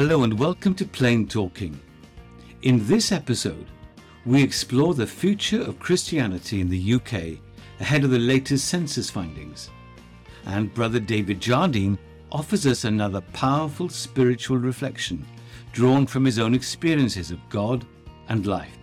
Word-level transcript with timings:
Hello 0.00 0.22
and 0.22 0.38
welcome 0.38 0.74
to 0.76 0.86
Plain 0.86 1.28
Talking. 1.28 1.78
In 2.62 2.86
this 2.86 3.12
episode, 3.12 3.66
we 4.24 4.42
explore 4.42 4.94
the 4.94 5.06
future 5.06 5.60
of 5.60 5.78
Christianity 5.78 6.62
in 6.62 6.70
the 6.70 6.94
UK 6.94 7.38
ahead 7.80 8.04
of 8.04 8.10
the 8.10 8.18
latest 8.18 8.68
census 8.68 9.10
findings. 9.10 9.68
And 10.46 10.72
Brother 10.72 11.00
David 11.00 11.38
Jardine 11.38 11.98
offers 12.32 12.66
us 12.66 12.84
another 12.84 13.20
powerful 13.34 13.90
spiritual 13.90 14.56
reflection 14.56 15.22
drawn 15.72 16.06
from 16.06 16.24
his 16.24 16.38
own 16.38 16.54
experiences 16.54 17.30
of 17.30 17.46
God 17.50 17.86
and 18.30 18.46
life. 18.46 18.78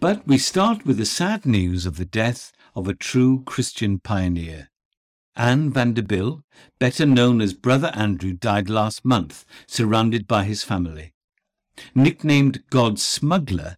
But 0.00 0.26
we 0.26 0.38
start 0.38 0.84
with 0.84 0.96
the 0.96 1.06
sad 1.06 1.46
news 1.46 1.86
of 1.86 1.98
the 1.98 2.04
death 2.04 2.50
of 2.74 2.88
a 2.88 2.94
true 2.94 3.44
Christian 3.46 4.00
pioneer. 4.00 4.70
Anne 5.36 5.70
van 5.70 5.94
der 5.94 6.02
Bijl, 6.02 6.42
better 6.78 7.06
known 7.06 7.40
as 7.40 7.54
Brother 7.54 7.90
Andrew, 7.94 8.32
died 8.32 8.68
last 8.68 9.04
month, 9.04 9.44
surrounded 9.66 10.28
by 10.28 10.44
his 10.44 10.62
family. 10.62 11.12
Nicknamed 11.94 12.62
God's 12.70 13.02
smuggler, 13.02 13.74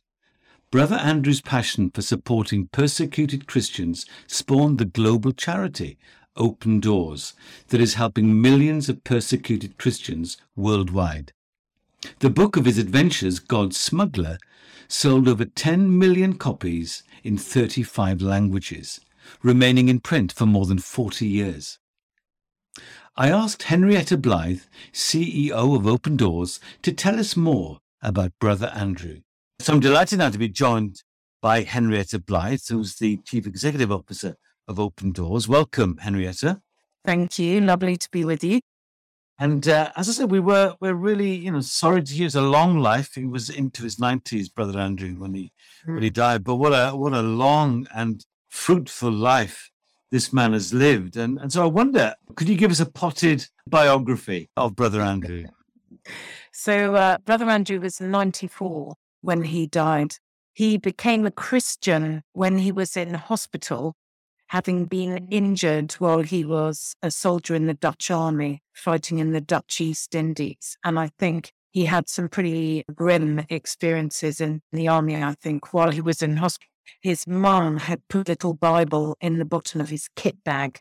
Brother 0.70 0.96
Andrew's 0.96 1.41
passion 1.41 1.91
for 1.91 2.02
supporting 2.02 2.66
persecuted 2.69 3.46
Christians 3.46 4.05
spawned 4.27 4.79
the 4.79 4.84
global 4.84 5.32
charity 5.32 5.96
Open 6.37 6.80
Doors 6.80 7.32
that 7.68 7.80
is 7.80 7.95
helping 7.95 8.43
millions 8.43 8.88
of 8.88 9.04
persecuted 9.04 9.79
Christians 9.79 10.37
worldwide. 10.54 11.32
The 12.18 12.30
book 12.30 12.57
of 12.57 12.66
his 12.66 12.79
adventures, 12.79 13.38
God's 13.38 13.79
Smuggler, 13.79 14.38
sold 14.88 15.29
over 15.29 15.45
10 15.45 15.98
million 15.98 16.37
copies 16.37 17.02
in 17.24 17.38
35 17.38 18.20
languages, 18.20 19.01
remaining 19.42 19.88
in 19.88 20.00
print 20.00 20.32
for 20.32 20.46
more 20.46 20.66
than 20.66 20.78
40 20.78 21.26
years. 21.26 21.78
I 23.16 23.30
asked 23.30 23.64
Henrietta 23.64 24.18
Blyth, 24.18 24.68
CEO 24.92 25.74
of 25.74 25.87
Open 25.87 26.16
Doors, 26.16 26.60
to 26.82 26.92
tell 26.92 27.18
us 27.18 27.36
more 27.36 27.78
about 28.02 28.38
Brother 28.38 28.70
Andrew. 28.74 29.20
So 29.59 29.73
I'm 29.73 29.80
delighted 29.80 30.18
now 30.18 30.30
to 30.30 30.38
be 30.38 30.48
joined 30.48 31.02
by 31.40 31.62
Henrietta 31.62 32.18
Blyth, 32.18 32.68
who's 32.68 32.96
the 32.96 33.18
Chief 33.24 33.46
Executive 33.46 33.90
Officer 33.90 34.36
of 34.68 34.78
Open 34.78 35.12
Doors. 35.12 35.48
Welcome, 35.48 35.98
Henrietta. 35.98 36.60
Thank 37.04 37.38
you. 37.38 37.60
Lovely 37.60 37.96
to 37.96 38.08
be 38.10 38.24
with 38.24 38.45
you. 38.45 38.60
And 39.38 39.68
uh, 39.68 39.92
as 39.96 40.08
I 40.08 40.12
said, 40.12 40.30
we 40.30 40.40
were 40.40 40.76
we're 40.80 40.95
really 40.95 41.34
you 41.34 41.51
know 41.51 41.60
sorry 41.60 42.02
to 42.02 42.12
hear 42.12 42.26
it's 42.26 42.34
a 42.34 42.40
long 42.40 42.79
life. 42.79 43.14
He 43.14 43.26
was 43.26 43.51
into 43.51 43.82
his 43.82 43.98
nineties, 43.98 44.48
brother 44.48 44.79
Andrew, 44.79 45.14
when 45.14 45.34
he 45.34 45.52
mm. 45.86 45.95
when 45.95 46.02
he 46.02 46.10
died. 46.10 46.42
But 46.42 46.56
what 46.56 46.73
a 46.73 46.96
what 46.96 47.12
a 47.12 47.23
long 47.23 47.86
and 47.95 48.24
fruitful 48.57 49.12
life 49.12 49.71
this 50.10 50.32
man 50.32 50.52
has 50.52 50.73
lived. 50.73 51.16
And 51.16 51.38
and 51.38 51.52
so 51.52 51.62
I 51.62 51.66
wonder, 51.66 52.15
could 52.37 52.49
you 52.49 52.57
give 52.57 52.71
us 52.71 52.80
a 52.80 52.87
potted 52.87 53.46
biography 53.66 54.48
of 54.57 54.74
brother 54.74 55.01
Andrew? 55.02 55.45
So 56.52 56.95
uh, 56.95 57.18
brother 57.18 57.48
Andrew 57.51 57.80
was 57.80 58.01
ninety 58.01 58.48
four 58.48 58.95
when 59.21 59.43
he 59.43 59.66
died. 59.66 60.15
He 60.52 60.79
became 60.79 61.26
a 61.26 61.30
Christian 61.30 62.23
when 62.32 62.59
he 62.59 62.73
was 62.73 62.96
in 62.96 63.15
hospital 63.15 63.95
having 64.48 64.84
been 64.84 65.26
injured 65.31 65.93
while 65.94 66.22
he 66.22 66.44
was 66.44 66.94
a 67.03 67.10
soldier 67.10 67.54
in 67.54 67.66
the 67.66 67.75
Dutch 67.75 68.10
army 68.10 68.62
fighting 68.72 69.19
in 69.19 69.32
the 69.32 69.41
Dutch 69.41 69.81
East 69.81 70.15
Indies. 70.15 70.78
And 70.84 70.98
I 70.98 71.10
think 71.19 71.53
he 71.70 71.87
had 71.87 72.09
some 72.09 72.28
pretty 72.28 72.84
grim 72.94 73.44
experiences 73.50 74.41
in 74.41 74.62
the 74.72 74.88
army, 74.88 75.16
I 75.16 75.34
think, 75.34 75.75
while 75.75 75.91
he 75.91 76.00
was 76.00 76.22
in 76.22 76.37
hospital. 76.37 76.75
His 77.00 77.26
mom 77.26 77.78
had 77.78 78.06
put 78.09 78.28
a 78.28 78.32
little 78.32 78.54
Bible 78.54 79.16
in 79.20 79.38
the 79.38 79.44
bottom 79.44 79.81
of 79.81 79.91
his 79.91 80.09
kit 80.16 80.42
bag. 80.44 80.81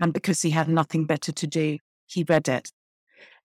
And 0.00 0.12
because 0.12 0.42
he 0.42 0.50
had 0.50 0.68
nothing 0.68 1.04
better 1.04 1.32
to 1.32 1.46
do, 1.46 1.78
he 2.06 2.24
read 2.28 2.48
it. 2.48 2.70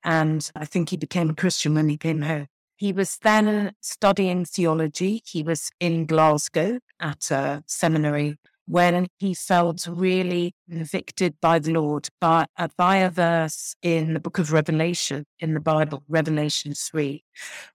And 0.03 0.49
I 0.55 0.65
think 0.65 0.89
he 0.89 0.97
became 0.97 1.29
a 1.29 1.35
Christian 1.35 1.75
when 1.75 1.89
he 1.89 1.97
came 1.97 2.21
home. 2.21 2.47
He 2.75 2.91
was 2.91 3.17
then 3.21 3.73
studying 3.81 4.45
theology. 4.45 5.21
He 5.25 5.43
was 5.43 5.71
in 5.79 6.05
Glasgow 6.05 6.79
at 6.99 7.31
a 7.31 7.63
seminary 7.65 8.37
when 8.65 9.07
he 9.19 9.33
felt 9.33 9.87
really 9.87 10.53
convicted 10.69 11.35
by 11.41 11.59
the 11.59 11.71
Lord 11.71 12.07
by, 12.19 12.45
uh, 12.57 12.69
by 12.77 12.97
a 12.97 13.09
verse 13.09 13.75
in 13.81 14.13
the 14.13 14.19
book 14.19 14.39
of 14.39 14.51
Revelation 14.51 15.25
in 15.39 15.53
the 15.53 15.59
Bible, 15.59 16.03
Revelation 16.07 16.73
3, 16.73 17.23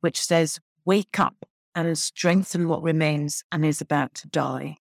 which 0.00 0.21
says, 0.21 0.59
Wake 0.84 1.21
up 1.21 1.37
and 1.87 1.97
strengthen 1.97 2.66
what 2.66 2.83
remains 2.83 3.44
and 3.53 3.65
is 3.65 3.81
about 3.81 4.12
to 4.12 4.28
die. 4.28 4.77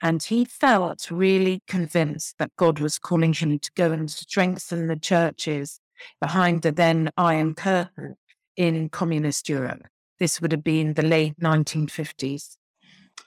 And 0.00 0.22
he 0.22 0.44
felt 0.44 1.10
really 1.10 1.60
convinced 1.66 2.36
that 2.38 2.54
God 2.56 2.78
was 2.78 2.96
calling 2.98 3.32
him 3.32 3.58
to 3.58 3.70
go 3.74 3.90
and 3.90 4.08
strengthen 4.08 4.86
the 4.86 4.96
churches 4.96 5.80
behind 6.20 6.62
the 6.62 6.70
then 6.70 7.10
Iron 7.16 7.54
Curtain 7.54 8.14
in 8.56 8.88
communist 8.88 9.48
Europe. 9.48 9.82
This 10.20 10.40
would 10.40 10.52
have 10.52 10.62
been 10.62 10.94
the 10.94 11.02
late 11.02 11.34
1950s. 11.40 12.56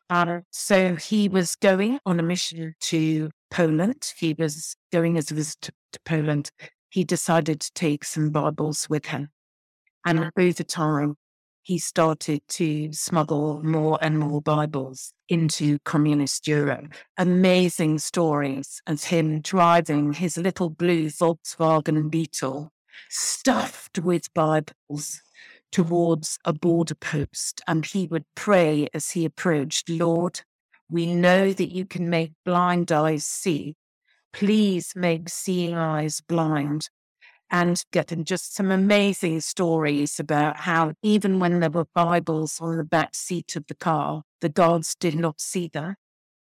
Um, 0.10 0.44
so 0.52 0.96
he 0.96 1.28
was 1.28 1.58
going 1.58 2.00
on 2.06 2.18
a 2.18 2.24
mission 2.24 2.76
to 2.80 3.30
Poland. 3.50 4.14
He 4.18 4.34
was 4.40 4.78
going 4.94 5.18
as 5.18 5.32
a 5.32 5.34
visitor 5.34 5.74
to 5.92 6.00
Poland. 6.06 6.52
He 6.90 7.04
decided 7.04 7.60
to 7.60 7.74
take 7.74 8.06
some 8.06 8.30
Bibles 8.30 8.88
with 8.90 9.08
him. 9.08 9.32
And 10.06 10.32
over 10.38 10.64
time, 10.64 11.16
he 11.64 11.78
started 11.78 12.42
to 12.48 12.92
smuggle 12.92 13.62
more 13.64 13.98
and 14.02 14.20
more 14.20 14.42
Bibles 14.42 15.14
into 15.30 15.80
communist 15.80 16.48
Europe. 16.48 16.94
Amazing 17.18 18.00
stories 18.00 18.82
of 18.88 19.04
him 19.06 19.42
driving 19.42 20.14
his 20.14 20.38
little 20.38 20.70
blue 20.70 21.08
Volkswagen 21.08 22.10
Beetle 22.10 22.72
stuffed 23.10 24.00
with 24.00 24.34
Bibles 24.34 25.22
towards 25.72 26.38
a 26.44 26.54
border 26.54 26.96
post 26.96 27.62
and 27.68 27.86
he 27.86 28.08
would 28.08 28.26
pray 28.36 28.88
as 28.94 29.12
he 29.12 29.26
approached, 29.26 29.90
Lord, 29.90 30.42
we 30.90 31.14
know 31.14 31.54
that 31.54 31.72
you 31.74 31.86
can 31.86 32.10
make 32.10 32.34
blind 32.44 32.92
eyes 32.92 33.26
see. 33.26 33.76
Please 34.34 34.94
make 34.96 35.30
seeing 35.30 35.76
eyes 35.76 36.22
blind. 36.22 36.90
And 37.54 37.84
getting 37.92 38.24
just 38.24 38.56
some 38.56 38.72
amazing 38.72 39.42
stories 39.42 40.20
about 40.20 40.62
how 40.62 40.94
even 41.04 41.40
when 41.40 41.60
there 41.60 41.70
were 41.70 41.86
Bibles 41.94 42.60
on 42.62 42.78
the 42.78 42.86
back 42.86 43.14
seat 43.14 43.58
of 43.58 43.68
the 43.68 43.76
car, 43.76 44.24
the 44.40 44.48
guards 44.48 44.96
did 44.96 45.16
not 45.16 45.42
see 45.42 45.68
them. 45.68 45.96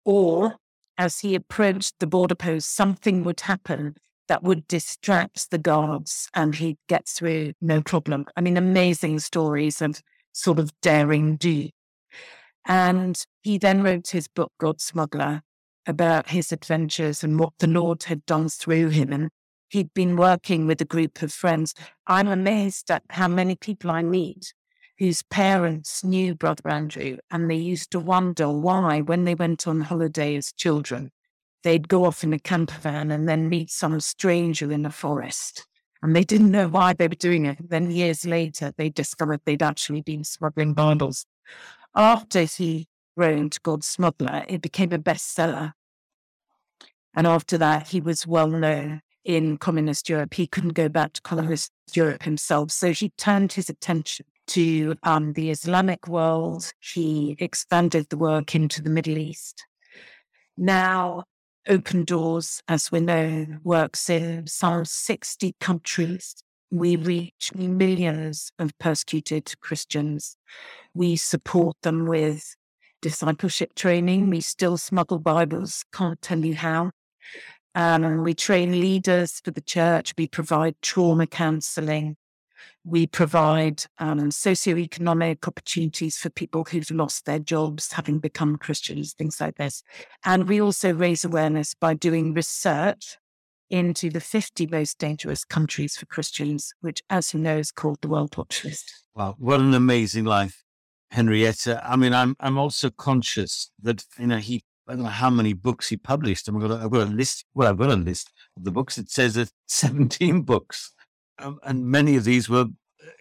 Or 0.05 0.57
as 0.97 1.21
he 1.21 1.33
approached 1.33 1.95
the 1.99 2.05
border 2.05 2.35
post, 2.35 2.75
something 2.75 3.23
would 3.23 3.41
happen 3.41 3.95
that 4.27 4.43
would 4.43 4.67
distract 4.67 5.49
the 5.49 5.57
guards 5.57 6.29
and 6.33 6.55
he'd 6.55 6.77
get 6.87 7.07
through 7.07 7.53
no 7.59 7.81
problem. 7.81 8.25
I 8.35 8.41
mean, 8.41 8.55
amazing 8.55 9.19
stories 9.19 9.81
of 9.81 10.01
sort 10.31 10.59
of 10.59 10.71
daring 10.81 11.35
do. 11.37 11.69
And 12.65 13.21
he 13.41 13.57
then 13.57 13.83
wrote 13.83 14.09
his 14.09 14.27
book, 14.27 14.51
God 14.59 14.79
Smuggler, 14.79 15.41
about 15.85 16.29
his 16.29 16.51
adventures 16.51 17.23
and 17.23 17.39
what 17.39 17.53
the 17.59 17.67
Lord 17.67 18.03
had 18.03 18.25
done 18.25 18.47
through 18.47 18.89
him. 18.89 19.11
And 19.11 19.29
he'd 19.73 19.93
been 19.95 20.15
working 20.15 20.67
with 20.67 20.79
a 20.81 20.85
group 20.85 21.23
of 21.23 21.33
friends. 21.33 21.73
I'm 22.05 22.27
amazed 22.27 22.91
at 22.91 23.03
how 23.09 23.27
many 23.27 23.55
people 23.55 23.89
I 23.89 24.03
meet 24.03 24.53
whose 24.99 25.23
parents 25.23 26.03
knew 26.03 26.35
Brother 26.35 26.69
Andrew 26.69 27.17
and 27.31 27.49
they 27.49 27.55
used 27.55 27.89
to 27.91 27.99
wonder 27.99 28.47
why, 28.47 29.01
when 29.01 29.23
they 29.23 29.33
went 29.33 29.67
on 29.67 29.81
holiday 29.81 30.35
as 30.35 30.53
children, 30.53 31.11
they'd 31.63 31.87
go 31.87 32.05
off 32.05 32.23
in 32.23 32.33
a 32.33 32.39
camper 32.39 32.77
van 32.79 33.09
and 33.09 33.27
then 33.27 33.49
meet 33.49 33.71
some 33.71 33.99
stranger 33.99 34.71
in 34.71 34.83
the 34.83 34.91
forest. 34.91 35.65
And 36.03 36.15
they 36.15 36.23
didn't 36.23 36.51
know 36.51 36.67
why 36.67 36.93
they 36.93 37.07
were 37.07 37.15
doing 37.15 37.47
it. 37.47 37.57
Then 37.69 37.89
years 37.89 38.25
later, 38.25 38.73
they 38.77 38.89
discovered 38.89 39.41
they'd 39.43 39.63
actually 39.63 40.01
been 40.01 40.23
smuggling 40.23 40.75
Bibles. 40.75 41.25
After 41.95 42.41
he 42.43 42.87
wrote 43.15 43.57
God's 43.63 43.87
Smuggler, 43.87 44.45
it 44.47 44.61
became 44.61 44.91
a 44.91 44.99
bestseller. 44.99 45.73
And 47.15 47.25
after 47.25 47.57
that, 47.57 47.87
he 47.87 48.01
was 48.01 48.27
well 48.27 48.47
known 48.47 49.01
in 49.25 49.57
communist 49.57 50.09
Europe. 50.09 50.33
He 50.33 50.47
couldn't 50.47 50.73
go 50.73 50.89
back 50.89 51.13
to 51.13 51.21
communist 51.21 51.71
Europe 51.93 52.23
himself. 52.23 52.71
So 52.71 52.91
he 52.91 53.09
turned 53.17 53.53
his 53.53 53.69
attention 53.69 54.25
to 54.47 54.95
um, 55.03 55.33
the 55.33 55.49
Islamic 55.49 56.07
world. 56.07 56.71
He 56.79 57.35
expanded 57.39 58.07
the 58.09 58.17
work 58.17 58.55
into 58.55 58.81
the 58.81 58.89
Middle 58.89 59.17
East. 59.17 59.65
Now, 60.57 61.23
Open 61.67 62.03
Doors, 62.03 62.61
as 62.67 62.91
we 62.91 62.99
know, 62.99 63.45
works 63.63 64.09
in 64.09 64.47
some 64.47 64.85
60 64.85 65.55
countries. 65.59 66.35
We 66.69 66.95
reach 66.95 67.51
millions 67.55 68.51
of 68.59 68.77
persecuted 68.79 69.53
Christians. 69.61 70.35
We 70.93 71.15
support 71.15 71.77
them 71.83 72.07
with 72.07 72.55
discipleship 73.01 73.75
training. 73.75 74.29
We 74.29 74.41
still 74.41 74.77
smuggle 74.77 75.19
Bibles, 75.19 75.85
can't 75.93 76.21
tell 76.21 76.43
you 76.43 76.55
how. 76.55 76.91
Um, 77.75 78.23
we 78.23 78.33
train 78.33 78.79
leaders 78.79 79.39
for 79.43 79.51
the 79.51 79.61
church. 79.61 80.13
We 80.17 80.27
provide 80.27 80.75
trauma 80.81 81.27
counseling. 81.27 82.17
We 82.85 83.07
provide 83.07 83.85
um, 83.97 84.29
socioeconomic 84.29 85.47
opportunities 85.47 86.17
for 86.17 86.29
people 86.29 86.65
who've 86.65 86.91
lost 86.91 87.25
their 87.25 87.39
jobs, 87.39 87.93
having 87.93 88.19
become 88.19 88.57
Christians, 88.57 89.13
things 89.13 89.39
like 89.39 89.55
this. 89.55 89.83
And 90.23 90.47
we 90.47 90.61
also 90.61 90.93
raise 90.93 91.23
awareness 91.23 91.73
by 91.73 91.93
doing 91.93 92.33
research 92.33 93.17
into 93.69 94.09
the 94.09 94.21
50 94.21 94.67
most 94.67 94.99
dangerous 94.99 95.43
countries 95.43 95.97
for 95.97 96.05
Christians, 96.05 96.73
which, 96.81 97.01
as 97.09 97.33
you 97.33 97.39
know, 97.39 97.57
is 97.57 97.71
called 97.71 97.99
the 98.01 98.07
World 98.07 98.37
Watch 98.37 98.63
List. 98.63 99.03
Wow, 99.15 99.35
what 99.39 99.61
an 99.61 99.73
amazing 99.73 100.25
life, 100.25 100.63
Henrietta. 101.09 101.81
I 101.83 101.95
mean, 101.95 102.13
I'm 102.13 102.35
I'm 102.39 102.57
also 102.57 102.89
conscious 102.89 103.71
that 103.81 104.05
you 104.19 104.27
know 104.27 104.37
he 104.37 104.63
I 104.87 104.93
don't 104.93 105.03
know 105.03 105.09
how 105.09 105.29
many 105.29 105.53
books 105.53 105.89
he 105.89 105.97
published. 105.97 106.49
I've 106.49 106.59
got 106.59 106.71
a, 106.71 106.75
I've 106.75 106.91
got 106.91 107.07
a 107.07 107.11
list. 107.11 107.45
Well, 107.53 107.69
I've 107.69 107.77
got 107.77 107.91
a 107.91 107.95
list 107.95 108.31
of 108.57 108.63
the 108.63 108.71
books. 108.71 108.97
It 108.97 109.09
says 109.09 109.35
that 109.35 109.51
17 109.67 110.41
books, 110.41 110.93
um, 111.39 111.59
and 111.63 111.85
many 111.85 112.15
of 112.15 112.25
these 112.25 112.49
were 112.49 112.65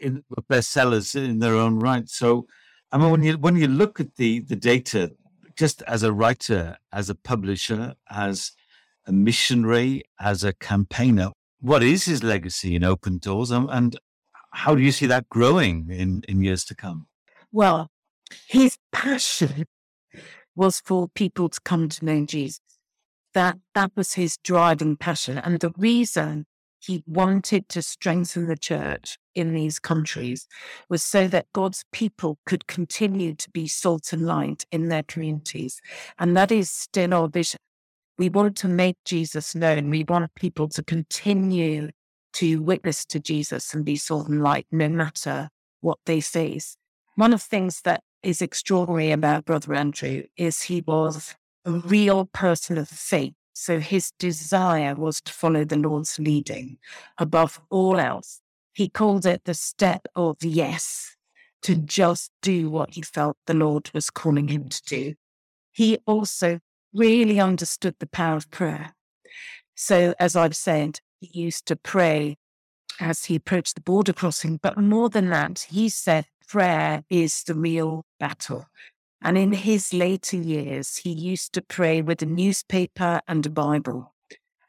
in 0.00 0.24
were 0.28 0.42
bestsellers 0.42 1.14
in 1.14 1.38
their 1.38 1.54
own 1.54 1.78
right. 1.78 2.08
So, 2.08 2.46
I 2.90 2.98
mean, 2.98 3.10
when 3.10 3.22
you 3.22 3.38
when 3.38 3.56
you 3.56 3.68
look 3.68 4.00
at 4.00 4.16
the 4.16 4.40
the 4.40 4.56
data, 4.56 5.12
just 5.56 5.82
as 5.82 6.02
a 6.02 6.12
writer, 6.12 6.78
as 6.92 7.08
a 7.08 7.14
publisher, 7.14 7.94
as 8.10 8.52
a 9.06 9.12
missionary, 9.12 10.02
as 10.20 10.44
a 10.44 10.52
campaigner, 10.52 11.30
what 11.60 11.82
is 11.82 12.04
his 12.04 12.22
legacy 12.22 12.74
in 12.74 12.84
Open 12.84 13.18
Doors, 13.18 13.50
and, 13.50 13.68
and 13.70 13.96
how 14.52 14.74
do 14.74 14.82
you 14.82 14.92
see 14.92 15.06
that 15.06 15.28
growing 15.28 15.88
in 15.90 16.22
in 16.28 16.42
years 16.42 16.64
to 16.64 16.74
come? 16.74 17.06
Well, 17.52 17.88
his 18.48 18.78
passion 18.90 19.66
was 20.54 20.80
for 20.80 21.08
people 21.08 21.48
to 21.48 21.60
come 21.60 21.88
to 21.88 22.04
know 22.04 22.24
Jesus. 22.24 22.60
That 23.34 23.58
that 23.74 23.92
was 23.96 24.14
his 24.14 24.36
driving 24.36 24.96
passion, 24.96 25.38
and 25.38 25.60
the 25.60 25.72
reason 25.76 26.46
he 26.84 27.02
wanted 27.06 27.68
to 27.68 27.80
strengthen 27.80 28.46
the 28.46 28.56
church 28.56 29.16
in 29.34 29.54
these 29.54 29.78
countries 29.78 30.48
was 30.88 31.02
so 31.02 31.28
that 31.28 31.46
God's 31.52 31.84
people 31.92 32.38
could 32.44 32.66
continue 32.66 33.34
to 33.34 33.50
be 33.50 33.68
salt 33.68 34.12
and 34.12 34.26
light 34.26 34.64
in 34.72 34.88
their 34.88 35.04
communities. 35.04 35.80
And 36.18 36.36
that 36.36 36.50
is 36.50 36.70
still 36.70 37.14
our 37.14 37.28
vision. 37.28 37.58
We 38.18 38.28
want 38.28 38.56
to 38.58 38.68
make 38.68 38.96
Jesus 39.04 39.54
known. 39.54 39.90
We 39.90 40.04
want 40.04 40.34
people 40.34 40.68
to 40.70 40.82
continue 40.82 41.90
to 42.34 42.62
witness 42.62 43.04
to 43.06 43.20
Jesus 43.20 43.72
and 43.74 43.84
be 43.84 43.96
salt 43.96 44.28
and 44.28 44.42
light 44.42 44.66
no 44.72 44.88
matter 44.88 45.50
what 45.80 45.98
they 46.06 46.20
face. 46.20 46.76
One 47.14 47.32
of 47.32 47.40
the 47.40 47.46
things 47.46 47.82
that 47.82 48.02
is 48.22 48.42
extraordinary 48.42 49.10
about 49.10 49.44
Brother 49.44 49.74
Andrew 49.74 50.24
is 50.36 50.62
he 50.62 50.82
was 50.86 51.34
a 51.64 51.70
real 51.70 52.26
person 52.26 52.78
of 52.78 52.88
faith 52.88 53.34
so 53.54 53.80
his 53.80 54.12
desire 54.18 54.94
was 54.94 55.20
to 55.20 55.32
follow 55.32 55.64
the 55.64 55.76
Lord's 55.76 56.18
leading 56.18 56.78
above 57.18 57.60
all 57.70 58.00
else. 58.00 58.40
He 58.72 58.88
called 58.88 59.26
it 59.26 59.42
the 59.44 59.54
step 59.54 60.06
of 60.16 60.38
yes, 60.42 61.16
to 61.62 61.76
just 61.76 62.30
do 62.40 62.70
what 62.70 62.94
he 62.94 63.02
felt 63.02 63.36
the 63.46 63.54
Lord 63.54 63.90
was 63.92 64.10
calling 64.10 64.48
him 64.48 64.68
to 64.68 64.82
do. 64.84 65.14
He 65.70 65.98
also 66.06 66.60
really 66.92 67.38
understood 67.38 67.96
the 67.98 68.06
power 68.06 68.36
of 68.36 68.50
prayer. 68.50 68.94
So, 69.74 70.14
as 70.18 70.34
I've 70.34 70.56
said, 70.56 71.00
he 71.20 71.40
used 71.40 71.66
to 71.66 71.76
pray 71.76 72.36
as 73.00 73.26
he 73.26 73.36
approached 73.36 73.74
the 73.74 73.80
border 73.80 74.12
crossing. 74.12 74.58
But 74.62 74.78
more 74.78 75.08
than 75.08 75.30
that, 75.30 75.66
he 75.70 75.88
said 75.88 76.26
prayer 76.48 77.04
is 77.10 77.42
the 77.44 77.54
real 77.54 78.04
battle. 78.18 78.66
And 79.22 79.38
in 79.38 79.52
his 79.52 79.92
later 79.92 80.36
years, 80.36 80.96
he 80.96 81.10
used 81.10 81.52
to 81.54 81.62
pray 81.62 82.02
with 82.02 82.22
a 82.22 82.26
newspaper 82.26 83.20
and 83.28 83.46
a 83.46 83.50
Bible. 83.50 84.14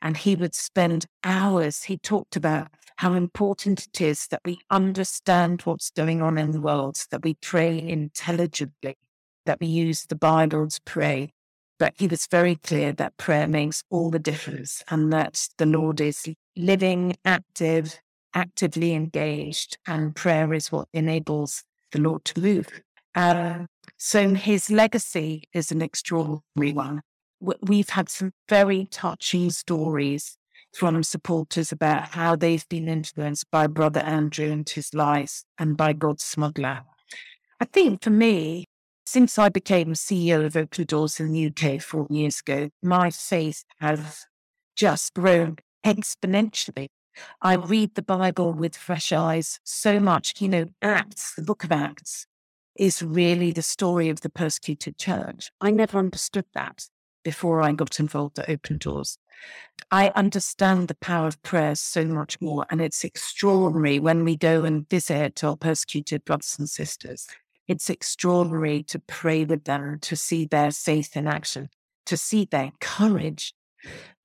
And 0.02 0.18
he 0.18 0.36
would 0.36 0.54
spend 0.54 1.06
hours. 1.24 1.84
He 1.84 1.98
talked 1.98 2.36
about 2.36 2.68
how 2.98 3.14
important 3.14 3.88
it 3.88 4.02
is 4.02 4.28
that 4.28 4.42
we 4.46 4.60
understand 4.70 5.62
what's 5.62 5.90
going 5.90 6.22
on 6.22 6.38
in 6.38 6.52
the 6.52 6.62
world, 6.62 6.98
that 7.10 7.24
we 7.24 7.36
pray 7.36 7.82
intelligently, 7.82 8.96
that 9.46 9.60
we 9.60 9.68
use 9.68 10.06
the 10.06 10.16
Bible 10.16 10.68
to 10.68 10.82
pray. 10.86 11.32
But 11.80 11.94
he 11.98 12.08
was 12.08 12.28
very 12.28 12.56
clear 12.56 12.94
that 12.94 13.18
prayer 13.18 13.48
makes 13.48 13.84
all 13.90 14.12
the 14.12 14.20
difference 14.20 14.84
and 14.90 15.12
that 15.12 15.48
the 15.58 15.66
Lord 15.66 16.00
is 16.00 16.28
living, 16.56 17.16
active, 17.26 18.00
actively 18.34 18.94
engaged, 18.94 19.78
and 19.88 20.16
prayer 20.16 20.54
is 20.54 20.72
what 20.72 20.88
enables 20.94 21.64
the 21.92 22.00
Lord 22.02 22.26
to 22.26 22.42
move. 22.42 22.68
Um, 23.16 23.68
so 23.98 24.34
his 24.34 24.70
legacy 24.70 25.44
is 25.54 25.72
an 25.72 25.82
extraordinary 25.82 26.74
one. 26.74 27.02
We've 27.40 27.90
had 27.90 28.10
some 28.10 28.32
very 28.50 28.88
touching 28.90 29.50
stories 29.50 30.38
from 30.74 31.04
supporters 31.04 31.72
about 31.72 32.10
how 32.10 32.36
they've 32.36 32.68
been 32.70 32.88
influenced 32.88 33.50
by 33.52 33.68
Brother 33.68 34.00
Andrew 34.00 34.52
and 34.52 34.68
his 34.68 34.94
life 34.94 35.44
and 35.60 35.78
by 35.78 35.94
God's 35.94 36.24
smuggler. 36.24 36.82
I 37.60 37.66
think 37.66 38.04
for 38.04 38.10
me, 38.10 38.66
since 39.06 39.38
I 39.38 39.50
became 39.50 39.94
CEO 39.94 40.46
of 40.46 40.56
Open 40.56 40.86
Doors 40.86 41.20
in 41.20 41.32
the 41.32 41.48
UK 41.48 41.82
four 41.82 42.08
years 42.10 42.40
ago, 42.40 42.70
my 42.82 43.12
faith 43.12 43.64
has 43.80 44.26
just 44.76 45.14
grown 45.14 45.58
exponentially. 45.86 46.88
I 47.42 47.56
read 47.56 47.96
the 47.96 48.02
Bible 48.02 48.54
with 48.54 48.76
fresh 48.76 49.12
eyes 49.12 49.60
so 49.64 50.00
much. 50.00 50.34
You 50.40 50.50
know, 50.50 50.66
Acts, 50.82 51.34
the 51.36 51.44
book 51.44 51.64
of 51.64 51.72
Acts, 51.72 52.28
is 52.76 53.02
really 53.02 53.52
the 53.52 53.62
story 53.62 54.10
of 54.10 54.22
the 54.22 54.30
persecuted 54.30 54.98
church. 54.98 55.52
I 55.62 55.72
never 55.72 56.00
understood 56.00 56.46
that 56.54 56.88
before 57.24 57.62
I 57.62 57.72
got 57.72 58.00
involved 58.00 58.40
at 58.40 58.50
Open 58.50 58.78
Doors. 58.78 59.18
I 59.92 60.12
understand 60.16 60.88
the 60.88 60.96
power 60.96 61.28
of 61.28 61.42
prayer 61.44 61.76
so 61.76 62.06
much 62.06 62.40
more, 62.42 62.66
and 62.70 62.82
it's 62.82 63.04
extraordinary 63.04 64.00
when 64.00 64.24
we 64.24 64.36
go 64.36 64.64
and 64.64 64.90
visit 64.90 65.44
our 65.44 65.56
persecuted 65.56 66.26
brothers 66.26 66.56
and 66.60 66.70
sisters. 66.70 67.28
It's 67.68 67.90
extraordinary 67.90 68.84
to 68.84 69.00
pray 69.00 69.46
with 69.46 69.64
them, 69.66 70.00
to 70.02 70.16
see 70.16 70.46
their 70.46 70.72
faith 70.72 71.16
in 71.16 71.28
action, 71.28 71.70
to 72.06 72.18
see 72.18 72.46
their 72.46 72.72
courage, 72.82 73.54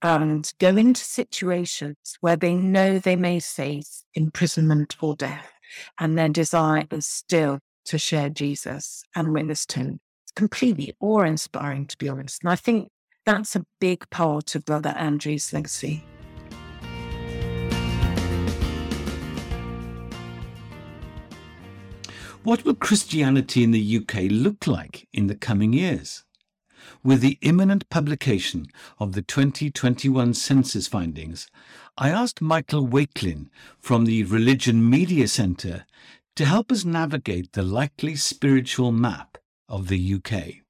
and 0.03 0.53
go 0.59 0.77
into 0.77 1.03
situations 1.03 2.17
where 2.21 2.37
they 2.37 2.55
know 2.55 2.99
they 2.99 3.17
may 3.17 3.41
face 3.41 4.05
imprisonment 4.15 4.97
or 5.01 5.17
death, 5.17 5.53
and 5.99 6.17
their 6.17 6.29
desire 6.29 6.85
is 6.91 7.07
still 7.07 7.59
to 7.87 7.99
share 7.99 8.29
Jesus 8.29 9.03
and 9.17 9.33
witness 9.33 9.67
to 9.67 9.81
him. 9.81 10.01
It's 10.25 10.33
completely 10.33 10.95
awe 11.01 11.23
inspiring, 11.23 11.87
to 11.87 11.97
be 11.97 12.09
honest. 12.09 12.43
And 12.43 12.51
I 12.51 12.57
think 12.57 12.91
that's 13.25 13.57
a 13.57 13.65
big 13.81 14.09
part 14.11 14.55
of 14.55 14.65
Brother 14.65 14.91
Andrew's 14.91 15.53
legacy. 15.53 16.05
What 22.45 22.65
will 22.65 22.75
Christianity 22.75 23.65
in 23.65 23.73
the 23.73 23.97
UK 23.99 24.31
look 24.31 24.67
like 24.67 25.09
in 25.13 25.27
the 25.27 25.35
coming 25.35 25.73
years? 25.73 26.25
With 27.03 27.21
the 27.21 27.39
imminent 27.43 27.89
publication 27.89 28.67
of 28.99 29.13
the 29.13 29.23
2021 29.23 30.35
census 30.35 30.87
findings, 30.87 31.49
I 31.97 32.11
asked 32.11 32.41
Michael 32.41 32.87
Wakelin 32.87 33.49
from 33.81 34.05
the 34.05 34.25
Religion 34.25 34.89
Media 34.89 35.29
Centre 35.29 35.87
to 36.37 36.45
help 36.45 36.71
us 36.71 36.85
navigate 36.85 37.53
the 37.53 37.63
likely 37.63 38.15
spiritual 38.17 38.93
map 38.93 39.39
of 39.69 39.89
the 39.89 40.15
UK. 40.15 40.63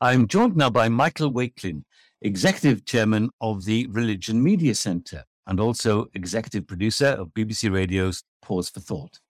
I'm 0.00 0.26
joined 0.26 0.56
now 0.56 0.70
by 0.70 0.88
Michael 0.88 1.32
Wakelin, 1.32 1.84
Executive 2.20 2.84
Chairman 2.84 3.30
of 3.40 3.64
the 3.64 3.86
Religion 3.86 4.42
Media 4.42 4.74
Centre 4.74 5.24
and 5.46 5.60
also 5.60 6.08
Executive 6.14 6.66
Producer 6.66 7.06
of 7.06 7.28
BBC 7.34 7.72
Radio's 7.72 8.24
Pause 8.42 8.70
for 8.70 8.80
Thought. 8.80 9.20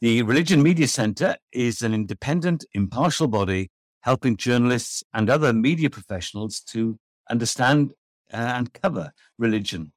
The 0.00 0.22
Religion 0.22 0.62
Media 0.62 0.88
Centre 0.88 1.36
is 1.52 1.82
an 1.82 1.94
independent, 1.94 2.64
impartial 2.74 3.28
body 3.28 3.70
helping 4.04 4.36
journalists 4.36 5.02
and 5.12 5.28
other 5.28 5.52
media 5.52 5.90
professionals 5.90 6.60
to 6.60 6.98
understand 7.28 7.92
uh, 8.32 8.36
and 8.36 8.72
cover 8.72 9.12
religion 9.38 9.92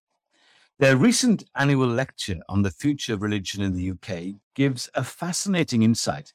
their 0.80 0.96
recent 0.96 1.44
annual 1.56 1.88
lecture 1.88 2.38
on 2.48 2.62
the 2.62 2.70
future 2.70 3.16
of 3.16 3.24
religion 3.24 3.64
in 3.64 3.74
the 3.74 3.90
UK 3.90 4.36
gives 4.54 4.92
a 4.94 5.04
fascinating 5.04 5.82
insight 5.82 6.34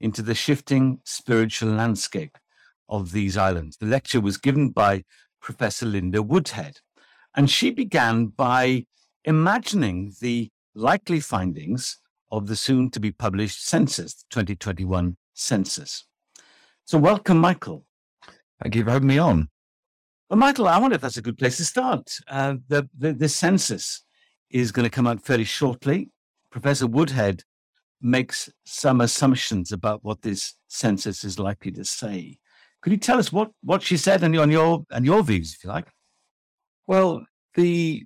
into 0.00 0.20
the 0.20 0.34
shifting 0.34 0.98
spiritual 1.04 1.70
landscape 1.70 2.36
of 2.88 3.12
these 3.12 3.36
islands. 3.36 3.76
The 3.76 3.86
lecture 3.86 4.20
was 4.20 4.36
given 4.36 4.70
by 4.70 5.04
Professor 5.40 5.86
Linda 5.86 6.24
Woodhead, 6.24 6.78
and 7.36 7.48
she 7.48 7.70
began 7.70 8.26
by 8.26 8.86
imagining 9.24 10.12
the 10.20 10.50
likely 10.74 11.20
findings 11.20 11.98
of 12.32 12.48
the 12.48 12.56
soon 12.56 12.90
to 12.90 12.98
be 12.98 13.12
published 13.12 13.64
census, 13.64 14.24
2021 14.30 15.16
census. 15.34 16.04
So, 16.86 16.98
welcome, 16.98 17.38
Michael. 17.38 17.84
Thank 18.62 18.76
you 18.76 18.84
for 18.84 18.90
having 18.90 19.08
me 19.08 19.18
on. 19.18 19.48
Well, 20.28 20.38
Michael, 20.38 20.68
I 20.68 20.78
wonder 20.78 20.96
if 20.96 21.00
that's 21.00 21.16
a 21.16 21.22
good 21.22 21.38
place 21.38 21.56
to 21.56 21.64
start. 21.64 22.18
Uh, 22.28 22.56
the, 22.68 22.88
the, 22.96 23.12
the 23.12 23.28
census 23.28 24.04
is 24.50 24.70
going 24.70 24.84
to 24.84 24.90
come 24.90 25.06
out 25.06 25.24
fairly 25.24 25.44
shortly. 25.44 26.10
Professor 26.50 26.86
Woodhead 26.86 27.42
makes 28.02 28.50
some 28.66 29.00
assumptions 29.00 29.72
about 29.72 30.04
what 30.04 30.22
this 30.22 30.54
census 30.68 31.24
is 31.24 31.38
likely 31.38 31.72
to 31.72 31.84
say. 31.84 32.38
Could 32.82 32.92
you 32.92 32.98
tell 32.98 33.18
us 33.18 33.32
what, 33.32 33.50
what 33.62 33.82
she 33.82 33.96
said 33.96 34.22
and 34.22 34.38
on 34.38 34.50
your 34.50 34.84
and 34.90 35.06
your 35.06 35.22
views, 35.22 35.54
if 35.54 35.64
you 35.64 35.70
like? 35.70 35.88
Well, 36.86 37.24
the 37.54 38.04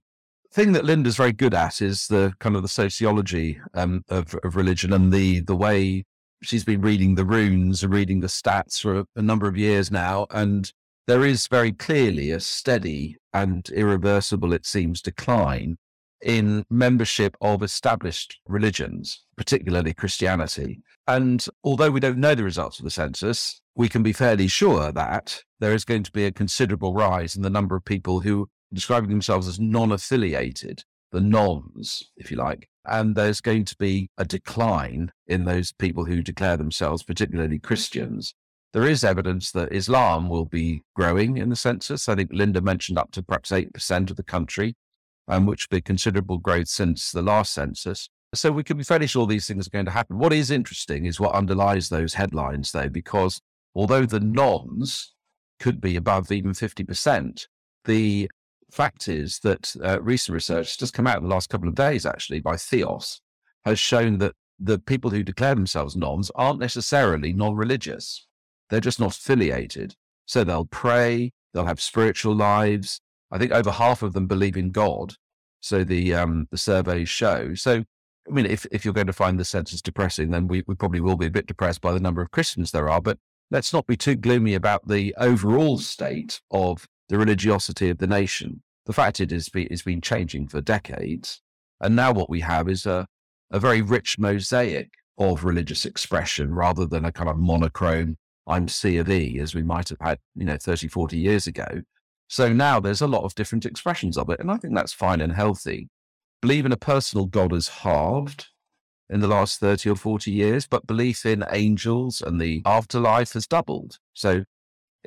thing 0.53 0.73
that 0.73 0.85
Linda's 0.85 1.17
very 1.17 1.33
good 1.33 1.53
at 1.53 1.83
is 1.83 2.07
the 2.07 2.33
kind 2.39 2.55
of 2.55 2.63
the 2.63 2.69
sociology 2.69 3.61
um, 3.75 4.05
of, 4.09 4.35
of 4.45 4.55
religion 4.55 4.93
and 4.93 5.13
the 5.13 5.41
the 5.41 5.57
way 5.57 6.05
she's 6.43 6.65
been 6.65 6.81
reading 6.81 7.15
the 7.15 7.25
runes 7.25 7.83
and 7.83 7.93
reading 7.93 8.21
the 8.21 8.27
stats 8.27 8.81
for 8.81 9.01
a, 9.01 9.07
a 9.17 9.23
number 9.23 9.47
of 9.49 9.57
years 9.57 9.91
now, 9.91 10.27
and 10.31 10.73
there 11.07 11.25
is 11.25 11.47
very 11.47 11.73
clearly 11.73 12.31
a 12.31 12.41
steady 12.41 13.17
and 13.33 13.69
irreversible, 13.71 14.53
it 14.53 14.67
seems, 14.67 15.01
decline 15.01 15.77
in 16.23 16.65
membership 16.69 17.37
of 17.41 17.63
established 17.63 18.39
religions, 18.47 19.25
particularly 19.37 19.95
Christianity. 19.95 20.81
And 21.07 21.47
although 21.65 21.91
we 21.91 22.01
don't 22.01 22.19
know 22.19 22.35
the 22.35 22.45
results 22.45 22.79
of 22.79 22.85
the 22.85 22.91
census, 22.91 23.61
we 23.75 23.89
can 23.89 24.03
be 24.03 24.13
fairly 24.13 24.49
sure 24.49 24.93
that 24.93 25.43
there 25.61 25.73
is 25.73 25.85
going 25.85 26.03
to 26.03 26.13
be 26.13 26.27
a 26.27 26.33
considerable 26.33 26.93
rise 26.93 27.37
in 27.37 27.43
the 27.43 27.51
number 27.51 27.77
of 27.77 27.85
people 27.85 28.21
who 28.21 28.49
describing 28.73 29.11
themselves 29.11 29.49
as 29.49 29.59
non 29.59 29.93
affiliated, 29.93 30.83
the 31.13 31.21
nons, 31.21 32.11
if 32.17 32.31
you 32.31 32.37
like. 32.37 32.69
And 32.85 33.15
there's 33.15 33.41
going 33.41 33.65
to 33.67 33.77
be 33.77 34.11
a 34.17 34.25
decline 34.25 35.13
in 35.27 35.45
those 35.45 35.73
people 35.73 36.05
who 36.05 36.23
declare 36.23 36.57
themselves 36.57 37.03
particularly 37.03 37.59
Christians. 37.59 38.35
There 38.73 38.87
is 38.87 39.05
evidence 39.05 39.51
that 39.53 39.73
Islam 39.73 40.29
will 40.29 40.45
be 40.45 40.83
growing 40.95 41.39
in 41.39 41.49
the 41.49 41.57
census. 41.57 42.09
I 42.09 42.15
think 42.15 42.31
Linda 42.33 42.61
mentioned 42.61 42.99
up 42.99 43.11
to 43.13 43.23
perhaps 43.23 43.51
8% 43.51 44.11
of 44.11 44.17
the 44.17 44.23
country, 44.23 44.75
um, 45.27 45.47
which 45.47 45.67
would 45.71 45.77
be 45.77 45.81
considerable 45.81 46.39
growth 46.39 46.69
since 46.69 47.11
the 47.11 47.23
last 47.23 47.53
census. 47.53 48.09
So 48.35 48.53
we 48.53 48.63
can 48.63 48.77
be 48.77 48.85
fairly 48.85 49.07
sure 49.07 49.27
these 49.27 49.47
things 49.47 49.67
are 49.67 49.71
going 49.71 49.87
to 49.87 49.91
happen. 49.91 50.19
What 50.19 50.35
is 50.35 50.51
interesting 50.51 51.07
is 51.07 51.19
what 51.19 51.35
underlies 51.35 51.89
those 51.89 52.15
headlines, 52.15 52.73
though, 52.73 52.91
because 52.91 53.41
although 53.75 54.05
the 54.05 54.21
nons 54.21 55.15
could 55.59 55.81
be 55.81 55.97
above 55.97 56.31
even 56.31 56.53
50%, 56.53 57.47
the 57.87 58.31
fact 58.71 59.09
is 59.09 59.39
that 59.41 59.75
uh, 59.83 60.01
recent 60.01 60.35
research 60.35 60.79
just 60.79 60.95
come 60.95 61.07
out 61.07 61.19
in 61.19 61.25
the 61.25 61.29
last 61.29 61.49
couple 61.49 61.69
of 61.69 61.75
days, 61.75 62.07
actually, 62.07 62.41
by 62.41 62.57
Theos, 62.57 63.21
has 63.65 63.79
shown 63.79 64.19
that 64.19 64.35
the 64.59 64.79
people 64.79 65.11
who 65.11 65.23
declare 65.23 65.55
themselves 65.55 65.97
nons 65.97 66.31
aren't 66.35 66.61
necessarily 66.61 67.33
non 67.33 67.55
religious. 67.55 68.27
They're 68.71 68.81
just 68.81 69.01
not 69.01 69.17
affiliated. 69.17 69.95
So 70.27 70.45
they'll 70.45 70.67
pray, 70.67 71.33
they'll 71.53 71.65
have 71.67 71.81
spiritual 71.81 72.35
lives. 72.35 73.01
I 73.31 73.39
think 73.39 73.53
over 73.53 73.71
half 73.71 74.03
of 74.03 74.13
them 74.13 74.27
believe 74.27 74.57
in 74.57 74.71
God. 74.71 75.15
So 75.61 75.85
the 75.85 76.15
um, 76.15 76.49
the 76.51 76.59
surveys 76.59 77.09
show. 77.09 77.55
So 77.55 77.85
I 78.29 78.33
mean, 78.33 78.47
if, 78.47 78.67
if 78.71 78.85
you're 78.85 78.95
going 78.95 79.07
to 79.07 79.13
find 79.13 79.39
the 79.39 79.45
census 79.45 79.81
depressing, 79.81 80.31
then 80.31 80.49
we, 80.49 80.63
we 80.67 80.75
probably 80.75 81.01
will 81.01 81.17
be 81.17 81.27
a 81.27 81.31
bit 81.31 81.47
depressed 81.47 81.81
by 81.81 81.93
the 81.93 82.01
number 82.01 82.21
of 82.21 82.31
Christians 82.31 82.71
there 82.71 82.89
are. 82.89 83.01
But 83.01 83.19
let's 83.51 83.73
not 83.73 83.87
be 83.87 83.97
too 83.97 84.17
gloomy 84.17 84.55
about 84.55 84.87
the 84.87 85.15
overall 85.19 85.79
state 85.79 86.41
of 86.51 86.87
the 87.09 87.19
religiosity 87.19 87.91
of 87.91 87.99
the 87.99 88.07
nation. 88.07 88.63
The 88.87 88.93
fact 88.93 89.21
it 89.21 89.33
is 89.33 89.51
it's 89.55 89.83
been 89.83 90.01
changing 90.01 90.49
for 90.49 90.61
decades. 90.61 91.43
And 91.81 91.95
now 91.95 92.13
what 92.13 92.31
we 92.31 92.41
have 92.41 92.69
is 92.69 92.87
a, 92.87 93.07
a 93.51 93.61
very 93.61 93.83
rich 93.83 94.19
mosaic 94.19 94.91
of 95.19 95.45
religious 95.45 95.85
expression 95.85 96.55
rather 96.55 96.87
than 96.87 97.05
a 97.05 97.13
kind 97.13 97.29
of 97.29 97.39
monochrome 97.39 98.17
I'm 98.47 98.67
C 98.67 98.97
of 98.97 99.11
E, 99.11 99.39
as 99.41 99.55
we 99.55 99.63
might 99.63 99.91
have 99.91 99.99
had, 100.01 100.19
you 100.35 100.47
know, 100.47 100.57
30, 100.57 100.89
40 100.89 101.19
years 101.19 101.47
ago. 101.47 101.83
So 102.29 102.53
now 102.53 102.81
there's 102.81 103.03
a 103.03 103.07
lot 103.07 103.25
of 103.25 103.35
different 103.35 103.67
expressions 103.67 104.17
of 104.17 104.31
it. 104.31 104.41
And 104.41 104.51
I 104.51 104.57
think 104.57 104.75
that's 104.75 104.93
fine 104.93 105.21
and 105.21 105.33
healthy. 105.33 105.89
Believe 106.41 106.65
in 106.65 106.73
a 106.73 106.77
personal 106.77 107.27
God 107.27 107.53
has 107.53 107.69
halved 107.69 108.47
in 109.11 109.21
the 109.21 109.29
last 109.29 109.61
30 109.61 109.91
or 109.91 109.97
40 109.97 110.31
years, 110.31 110.67
but 110.67 110.87
belief 110.87 111.25
in 111.27 111.45
angels 111.51 112.21
and 112.21 112.41
the 112.41 112.63
afterlife 112.65 113.33
has 113.35 113.47
doubled. 113.47 113.99
So 114.15 114.45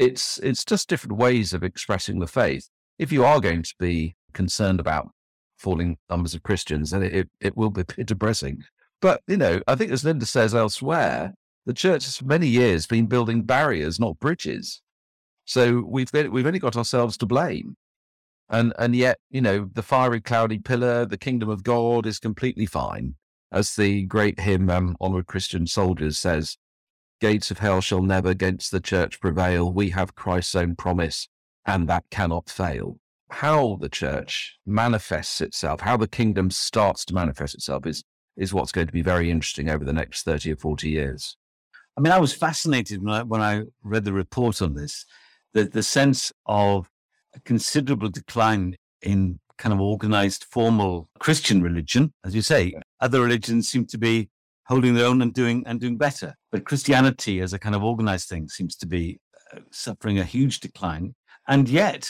it's, 0.02 0.40
it's 0.40 0.66
just 0.66 0.90
different 0.90 1.18
ways 1.18 1.54
of 1.54 1.64
expressing 1.64 2.20
the 2.20 2.28
faith. 2.28 2.70
If 2.98 3.12
you 3.12 3.24
are 3.24 3.40
going 3.40 3.64
to 3.64 3.74
be 3.80 4.16
concerned 4.34 4.80
about 4.80 5.10
falling 5.58 5.98
numbers 6.10 6.34
of 6.34 6.44
Christians, 6.44 6.92
then 6.92 7.04
it, 7.04 7.30
it 7.40 7.56
will 7.56 7.70
be 7.70 7.84
depressing. 8.06 8.64
But, 9.02 9.22
you 9.28 9.38
know, 9.38 9.62
I 9.68 9.76
think 9.76 9.92
as 9.92 10.04
Linda 10.04 10.26
says 10.26 10.54
elsewhere, 10.56 11.34
the 11.66 11.74
church 11.74 12.06
has 12.06 12.18
for 12.18 12.26
many 12.26 12.48
years 12.48 12.88
been 12.88 13.06
building 13.06 13.44
barriers, 13.44 14.00
not 14.00 14.20
bridges. 14.20 14.82
So 15.46 15.84
we've 15.88 16.12
we've 16.14 16.48
only 16.48 16.60
got 16.60 16.78
ourselves 16.78 17.18
to 17.18 17.26
blame. 17.26 17.76
And 18.50 18.74
and 18.78 18.96
yet, 18.96 19.18
you 19.30 19.42
know, 19.42 19.70
the 19.74 19.84
fiery 19.84 20.22
cloudy 20.22 20.60
pillar, 20.60 21.06
the 21.06 21.18
kingdom 21.18 21.50
of 21.50 21.64
God 21.64 22.06
is 22.06 22.20
completely 22.20 22.66
fine. 22.66 23.16
As 23.52 23.76
the 23.76 24.04
great 24.04 24.40
hymn 24.40 24.70
um, 24.70 24.96
Onward 25.00 25.28
Christian 25.28 25.68
Soldiers 25.68 26.18
says, 26.18 26.58
gates 27.22 27.52
of 27.52 27.60
hell 27.60 27.80
shall 27.80 28.02
never 28.02 28.30
against 28.30 28.72
the 28.72 28.82
church 28.82 29.22
prevail. 29.22 29.72
We 29.72 29.92
have 29.92 30.16
Christ's 30.16 30.56
own 30.56 30.76
promise, 30.76 31.30
and 31.66 31.88
that 31.88 32.04
cannot 32.12 32.50
fail. 32.50 32.98
How 33.30 33.78
the 33.80 33.88
church 33.88 34.58
manifests 34.66 35.40
itself, 35.40 35.82
how 35.82 35.96
the 35.96 36.08
kingdom 36.08 36.52
starts 36.52 37.06
to 37.06 37.14
manifest 37.14 37.56
itself 37.56 37.86
is 37.86 38.04
is 38.38 38.54
what's 38.54 38.72
going 38.72 38.88
to 38.88 38.94
be 38.94 39.02
very 39.02 39.30
interesting 39.30 39.70
over 39.70 39.86
the 39.86 39.94
next 39.94 40.24
30 40.24 40.54
or 40.54 40.56
40 40.56 40.90
years. 40.90 41.38
I 41.98 42.02
mean, 42.02 42.14
I 42.14 42.20
was 42.20 42.34
fascinated 42.34 43.04
when 43.04 43.14
I, 43.14 43.24
when 43.24 43.42
I 43.42 43.64
read 43.84 44.06
the 44.06 44.14
report 44.14 44.62
on 44.62 44.74
this, 44.74 45.06
the, 45.54 45.66
the 45.66 45.84
sense 45.84 46.32
of 46.46 46.90
a 47.36 47.40
considerable 47.42 48.10
decline 48.10 48.78
in 49.02 49.40
kind 49.58 49.74
of 49.74 49.80
organized, 49.80 50.46
formal 50.46 51.08
Christian 51.20 51.62
religion. 51.62 52.14
As 52.26 52.34
you 52.34 52.42
say, 52.42 52.74
other 53.00 53.22
religions 53.22 53.70
seem 53.70 53.86
to 53.88 53.98
be 53.98 54.30
holding 54.72 54.94
their 54.94 55.10
own 55.12 55.22
and 55.22 55.34
doing 55.34 55.64
and 55.68 55.82
doing 55.82 55.98
better. 55.98 56.34
But 56.52 56.64
Christianity, 56.70 57.42
as 57.42 57.52
a 57.52 57.60
kind 57.60 57.76
of 57.76 57.84
organized 57.84 58.30
thing, 58.30 58.48
seems 58.48 58.76
to 58.78 58.88
be 58.88 59.20
uh, 59.54 59.60
suffering 59.86 60.18
a 60.18 60.24
huge 60.24 60.62
decline, 60.62 61.14
and 61.54 61.68
yet 61.68 62.04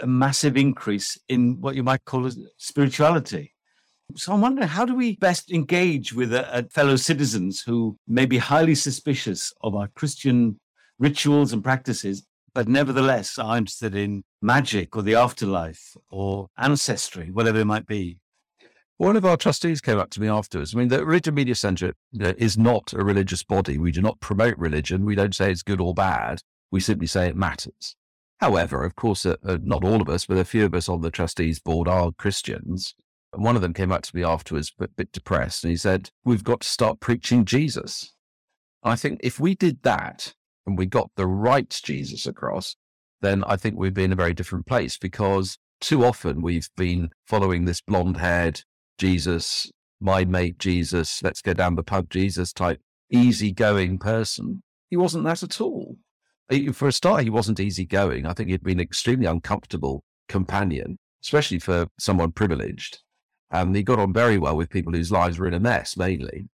a 0.00 0.06
massive 0.06 0.56
increase 0.56 1.18
in 1.28 1.60
what 1.60 1.74
you 1.74 1.82
might 1.82 2.04
call 2.04 2.30
spirituality. 2.56 3.52
So 4.14 4.32
I'm 4.32 4.42
wondering, 4.42 4.68
how 4.68 4.84
do 4.84 4.94
we 4.94 5.16
best 5.16 5.50
engage 5.50 6.12
with 6.12 6.32
a, 6.32 6.58
a 6.58 6.62
fellow 6.68 6.96
citizens 6.96 7.62
who 7.66 7.96
may 8.06 8.26
be 8.26 8.38
highly 8.38 8.76
suspicious 8.76 9.52
of 9.62 9.74
our 9.74 9.88
Christian 9.88 10.60
rituals 11.00 11.52
and 11.52 11.64
practices, 11.64 12.16
but 12.54 12.68
nevertheless 12.68 13.38
are 13.38 13.56
interested 13.56 13.96
in 13.96 14.22
magic 14.40 14.94
or 14.94 15.02
the 15.02 15.16
afterlife 15.16 15.96
or 16.10 16.46
ancestry, 16.58 17.32
whatever 17.32 17.58
it 17.58 17.64
might 17.74 17.88
be? 17.88 18.18
One 18.96 19.16
of 19.16 19.24
our 19.24 19.36
trustees 19.36 19.80
came 19.80 19.98
up 19.98 20.10
to 20.10 20.20
me 20.20 20.28
afterwards. 20.28 20.74
I 20.74 20.78
mean, 20.78 20.88
the 20.88 21.04
Religion 21.04 21.34
Media 21.34 21.56
Centre 21.56 21.94
is 22.12 22.56
not 22.56 22.92
a 22.92 23.02
religious 23.02 23.42
body. 23.42 23.76
We 23.76 23.90
do 23.90 24.00
not 24.00 24.20
promote 24.20 24.56
religion. 24.56 25.04
We 25.04 25.16
don't 25.16 25.34
say 25.34 25.50
it's 25.50 25.62
good 25.62 25.80
or 25.80 25.94
bad. 25.94 26.42
We 26.70 26.78
simply 26.78 27.08
say 27.08 27.26
it 27.26 27.36
matters. 27.36 27.96
However, 28.40 28.84
of 28.84 28.94
course, 28.94 29.26
uh, 29.26 29.36
uh, 29.44 29.58
not 29.62 29.84
all 29.84 30.00
of 30.00 30.08
us, 30.08 30.26
but 30.26 30.36
a 30.36 30.44
few 30.44 30.64
of 30.64 30.74
us 30.74 30.88
on 30.88 31.00
the 31.00 31.10
trustees 31.10 31.58
board 31.58 31.88
are 31.88 32.12
Christians. 32.12 32.94
And 33.32 33.42
one 33.42 33.56
of 33.56 33.62
them 33.62 33.74
came 33.74 33.90
up 33.90 34.02
to 34.02 34.14
me 34.14 34.22
afterwards, 34.22 34.72
a 34.78 34.86
bit 34.86 35.10
depressed, 35.10 35.64
and 35.64 35.72
he 35.72 35.76
said, 35.76 36.10
We've 36.24 36.44
got 36.44 36.60
to 36.60 36.68
start 36.68 37.00
preaching 37.00 37.44
Jesus. 37.44 38.12
I 38.84 38.94
think 38.94 39.20
if 39.24 39.40
we 39.40 39.56
did 39.56 39.82
that 39.82 40.34
and 40.66 40.78
we 40.78 40.86
got 40.86 41.10
the 41.16 41.26
right 41.26 41.80
Jesus 41.82 42.26
across, 42.26 42.76
then 43.22 43.42
I 43.44 43.56
think 43.56 43.76
we'd 43.76 43.94
be 43.94 44.04
in 44.04 44.12
a 44.12 44.16
very 44.16 44.34
different 44.34 44.66
place 44.66 44.98
because 44.98 45.58
too 45.80 46.04
often 46.04 46.42
we've 46.42 46.68
been 46.76 47.10
following 47.26 47.64
this 47.64 47.80
blonde 47.80 48.18
haired 48.18 48.62
Jesus, 48.98 49.70
my 50.00 50.24
mate 50.24 50.58
Jesus, 50.58 51.22
let's 51.22 51.42
go 51.42 51.52
down 51.52 51.74
the 51.74 51.82
pub 51.82 52.10
Jesus 52.10 52.52
type 52.52 52.80
easygoing 53.10 53.98
person. 53.98 54.62
He 54.90 54.96
wasn't 54.96 55.24
that 55.24 55.42
at 55.42 55.60
all. 55.60 55.96
For 56.72 56.88
a 56.88 56.92
start, 56.92 57.24
he 57.24 57.30
wasn't 57.30 57.60
easygoing. 57.60 58.26
I 58.26 58.32
think 58.32 58.50
he'd 58.50 58.62
been 58.62 58.78
an 58.78 58.84
extremely 58.84 59.26
uncomfortable 59.26 60.04
companion, 60.28 60.98
especially 61.22 61.58
for 61.58 61.86
someone 61.98 62.32
privileged. 62.32 62.98
And 63.50 63.74
he 63.74 63.82
got 63.82 63.98
on 63.98 64.12
very 64.12 64.38
well 64.38 64.56
with 64.56 64.70
people 64.70 64.92
whose 64.92 65.12
lives 65.12 65.38
were 65.38 65.46
in 65.46 65.54
a 65.54 65.60
mess, 65.60 65.96
mainly. 65.96 66.48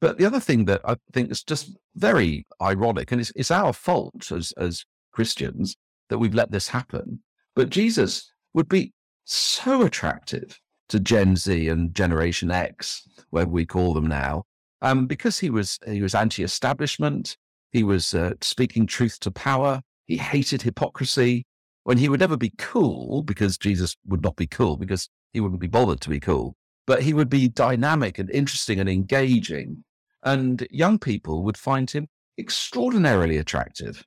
But 0.00 0.18
the 0.18 0.26
other 0.26 0.40
thing 0.40 0.64
that 0.66 0.80
I 0.84 0.96
think 1.12 1.30
is 1.30 1.42
just 1.42 1.76
very 1.94 2.46
ironic, 2.60 3.12
and 3.12 3.20
it's, 3.20 3.32
it's 3.36 3.50
our 3.50 3.72
fault 3.72 4.30
as, 4.32 4.52
as 4.56 4.84
Christians 5.12 5.76
that 6.08 6.18
we've 6.18 6.34
let 6.34 6.50
this 6.50 6.68
happen. 6.68 7.20
But 7.54 7.70
Jesus 7.70 8.30
would 8.52 8.68
be 8.68 8.92
so 9.24 9.82
attractive 9.82 10.58
to 10.88 11.00
Gen 11.00 11.36
Z 11.36 11.68
and 11.68 11.94
Generation 11.94 12.50
X, 12.50 13.08
whatever 13.30 13.50
we 13.50 13.66
call 13.66 13.94
them 13.94 14.06
now, 14.06 14.44
um, 14.82 15.06
because 15.06 15.38
he 15.38 15.50
was 15.50 15.78
he 15.86 16.02
was 16.02 16.14
anti-establishment. 16.14 17.36
He 17.72 17.82
was 17.82 18.14
uh, 18.14 18.34
speaking 18.40 18.86
truth 18.86 19.18
to 19.20 19.30
power. 19.30 19.80
He 20.06 20.16
hated 20.16 20.62
hypocrisy. 20.62 21.46
When 21.84 21.98
he 21.98 22.08
would 22.08 22.20
never 22.20 22.38
be 22.38 22.52
cool, 22.56 23.22
because 23.22 23.58
Jesus 23.58 23.94
would 24.06 24.22
not 24.22 24.36
be 24.36 24.46
cool, 24.46 24.76
because 24.76 25.08
he 25.34 25.40
wouldn't 25.40 25.60
be 25.60 25.66
bothered 25.66 26.00
to 26.00 26.08
be 26.08 26.20
cool, 26.20 26.56
but 26.86 27.02
he 27.02 27.12
would 27.12 27.28
be 27.28 27.48
dynamic 27.48 28.18
and 28.18 28.30
interesting 28.30 28.80
and 28.80 28.88
engaging. 28.88 29.84
And 30.22 30.66
young 30.70 30.98
people 30.98 31.42
would 31.42 31.58
find 31.58 31.90
him 31.90 32.08
extraordinarily 32.38 33.36
attractive 33.36 34.02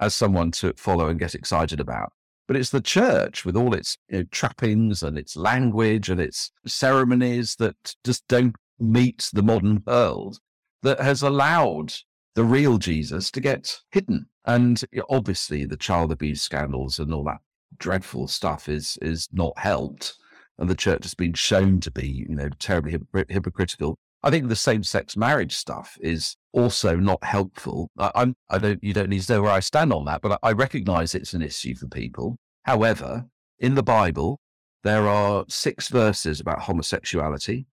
as 0.00 0.14
someone 0.14 0.50
to 0.52 0.72
follow 0.76 1.06
and 1.08 1.20
get 1.20 1.36
excited 1.36 1.78
about. 1.78 2.12
But 2.48 2.56
it's 2.56 2.70
the 2.70 2.80
church 2.80 3.44
with 3.44 3.56
all 3.56 3.74
its 3.74 3.96
you 4.08 4.18
know, 4.18 4.24
trappings 4.30 5.02
and 5.02 5.16
its 5.16 5.36
language 5.36 6.08
and 6.08 6.20
its 6.20 6.50
ceremonies 6.66 7.56
that 7.56 7.94
just 8.04 8.26
don't 8.28 8.56
meet 8.78 9.30
the 9.32 9.42
modern 9.42 9.82
world 9.86 10.38
that 10.82 11.00
has 11.00 11.22
allowed 11.22 11.94
the 12.34 12.44
real 12.44 12.78
Jesus 12.78 13.30
to 13.30 13.40
get 13.40 13.80
hidden. 13.90 14.26
And 14.44 14.82
obviously, 15.08 15.64
the 15.64 15.76
child 15.76 16.10
abuse 16.10 16.42
scandals 16.42 16.98
and 16.98 17.14
all 17.14 17.24
that 17.24 17.40
dreadful 17.78 18.28
stuff 18.28 18.68
is 18.68 18.98
is 19.00 19.28
not 19.32 19.56
helped 19.56 20.14
and 20.58 20.68
the 20.68 20.74
church 20.74 21.04
has 21.04 21.14
been 21.14 21.34
shown 21.34 21.80
to 21.80 21.90
be, 21.90 22.06
you 22.28 22.34
know, 22.34 22.48
terribly 22.58 22.98
hypocritical. 23.28 23.98
I 24.22 24.30
think 24.30 24.48
the 24.48 24.56
same-sex 24.56 25.16
marriage 25.16 25.54
stuff 25.54 25.98
is 26.00 26.36
also 26.52 26.96
not 26.96 27.22
helpful. 27.24 27.90
I, 27.98 28.12
I'm, 28.14 28.36
I 28.48 28.58
don't, 28.58 28.82
you 28.82 28.92
don't 28.92 29.08
need 29.08 29.22
to 29.22 29.32
know 29.32 29.42
where 29.42 29.50
I 29.50 29.60
stand 29.60 29.92
on 29.92 30.04
that, 30.04 30.22
but 30.22 30.32
I, 30.42 30.50
I 30.50 30.52
recognize 30.52 31.14
it's 31.14 31.34
an 31.34 31.42
issue 31.42 31.74
for 31.74 31.88
people. 31.88 32.36
However, 32.64 33.26
in 33.58 33.74
the 33.74 33.82
Bible, 33.82 34.38
there 34.84 35.08
are 35.08 35.44
six 35.48 35.88
verses 35.88 36.40
about 36.40 36.60
homosexuality. 36.60 37.66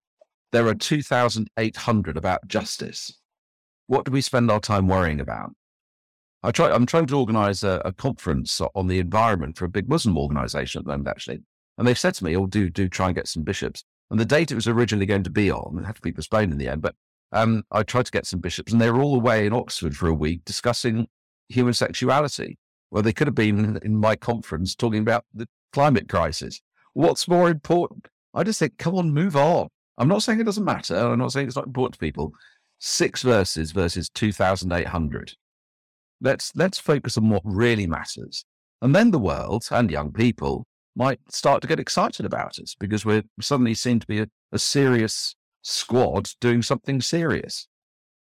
There 0.52 0.66
are 0.66 0.74
2,800 0.74 2.16
about 2.16 2.48
justice. 2.48 3.16
What 3.86 4.04
do 4.04 4.12
we 4.12 4.20
spend 4.20 4.50
our 4.50 4.60
time 4.60 4.88
worrying 4.88 5.20
about? 5.20 5.52
I 6.42 6.50
try, 6.50 6.70
I'm 6.70 6.86
trying 6.86 7.06
to 7.06 7.18
organize 7.18 7.62
a, 7.62 7.82
a 7.84 7.92
conference 7.92 8.60
on 8.74 8.86
the 8.86 8.98
environment 8.98 9.58
for 9.58 9.66
a 9.66 9.68
big 9.68 9.88
Muslim 9.88 10.16
organization 10.16 10.80
at 10.80 10.84
the 10.84 10.90
moment, 10.90 11.08
actually. 11.08 11.40
And 11.76 11.86
they've 11.86 11.98
said 11.98 12.14
to 12.14 12.24
me, 12.24 12.36
oh, 12.36 12.46
do, 12.46 12.70
do 12.70 12.88
try 12.88 13.06
and 13.06 13.14
get 13.14 13.28
some 13.28 13.42
bishops. 13.42 13.84
And 14.10 14.18
the 14.18 14.24
date 14.24 14.50
it 14.50 14.56
was 14.56 14.66
originally 14.66 15.06
going 15.06 15.22
to 15.22 15.30
be 15.30 15.50
on, 15.50 15.78
it 15.78 15.86
had 15.86 15.96
to 15.96 16.02
be 16.02 16.12
postponed 16.12 16.52
in 16.52 16.58
the 16.58 16.68
end, 16.68 16.82
but 16.82 16.94
um, 17.32 17.62
I 17.70 17.82
tried 17.82 18.06
to 18.06 18.12
get 18.12 18.26
some 18.26 18.40
bishops 18.40 18.72
and 18.72 18.80
they 18.80 18.90
were 18.90 19.00
all 19.00 19.14
away 19.14 19.46
in 19.46 19.52
Oxford 19.52 19.96
for 19.96 20.08
a 20.08 20.14
week 20.14 20.44
discussing 20.44 21.06
human 21.48 21.74
sexuality. 21.74 22.58
Well, 22.90 23.02
they 23.02 23.12
could 23.12 23.28
have 23.28 23.36
been 23.36 23.78
in 23.82 23.96
my 23.96 24.16
conference 24.16 24.74
talking 24.74 25.00
about 25.00 25.24
the 25.32 25.48
climate 25.72 26.08
crisis. 26.08 26.60
What's 26.94 27.28
more 27.28 27.48
important? 27.48 28.08
I 28.34 28.42
just 28.42 28.58
think, 28.58 28.78
come 28.78 28.96
on, 28.96 29.12
move 29.12 29.36
on. 29.36 29.68
I'm 29.96 30.08
not 30.08 30.22
saying 30.22 30.40
it 30.40 30.44
doesn't 30.44 30.64
matter. 30.64 30.96
I'm 30.96 31.18
not 31.18 31.32
saying 31.32 31.46
it's 31.46 31.56
not 31.56 31.66
important 31.66 31.94
to 31.94 31.98
people. 31.98 32.32
Six 32.78 33.22
verses 33.22 33.70
versus 33.72 34.08
2,800. 34.08 35.34
Let's, 36.20 36.52
let's 36.56 36.78
focus 36.78 37.16
on 37.16 37.28
what 37.28 37.42
really 37.44 37.86
matters. 37.86 38.44
And 38.82 38.94
then 38.94 39.10
the 39.10 39.18
world 39.18 39.64
and 39.70 39.90
young 39.90 40.12
people 40.12 40.66
might 40.96 41.20
start 41.28 41.62
to 41.62 41.68
get 41.68 41.80
excited 41.80 42.26
about 42.26 42.58
us 42.58 42.74
because 42.78 43.04
we're 43.04 43.22
suddenly 43.40 43.74
seem 43.74 44.00
to 44.00 44.06
be 44.06 44.20
a, 44.20 44.28
a 44.52 44.58
serious 44.58 45.34
squad 45.62 46.30
doing 46.40 46.62
something 46.62 47.00
serious. 47.00 47.66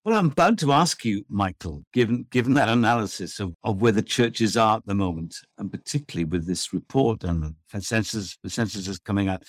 Well, 0.05 0.17
I'm 0.17 0.29
bound 0.29 0.59
to 0.59 0.71
ask 0.71 1.03
you, 1.03 1.25
Michael, 1.29 1.83
given 1.93 2.25
given 2.31 2.53
that 2.53 2.69
analysis 2.69 3.39
of, 3.39 3.53
of 3.63 3.81
where 3.81 3.91
the 3.91 4.01
churches 4.01 4.55
are 4.55 4.77
at 4.77 4.85
the 4.85 4.95
moment, 4.95 5.35
and 5.57 5.71
particularly 5.71 6.25
with 6.25 6.47
this 6.47 6.73
report 6.73 7.23
and 7.23 7.43
the 7.43 7.81
census, 7.81 8.38
the 8.41 8.49
census 8.49 8.88
is 8.88 8.99
coming 8.99 9.27
out, 9.27 9.43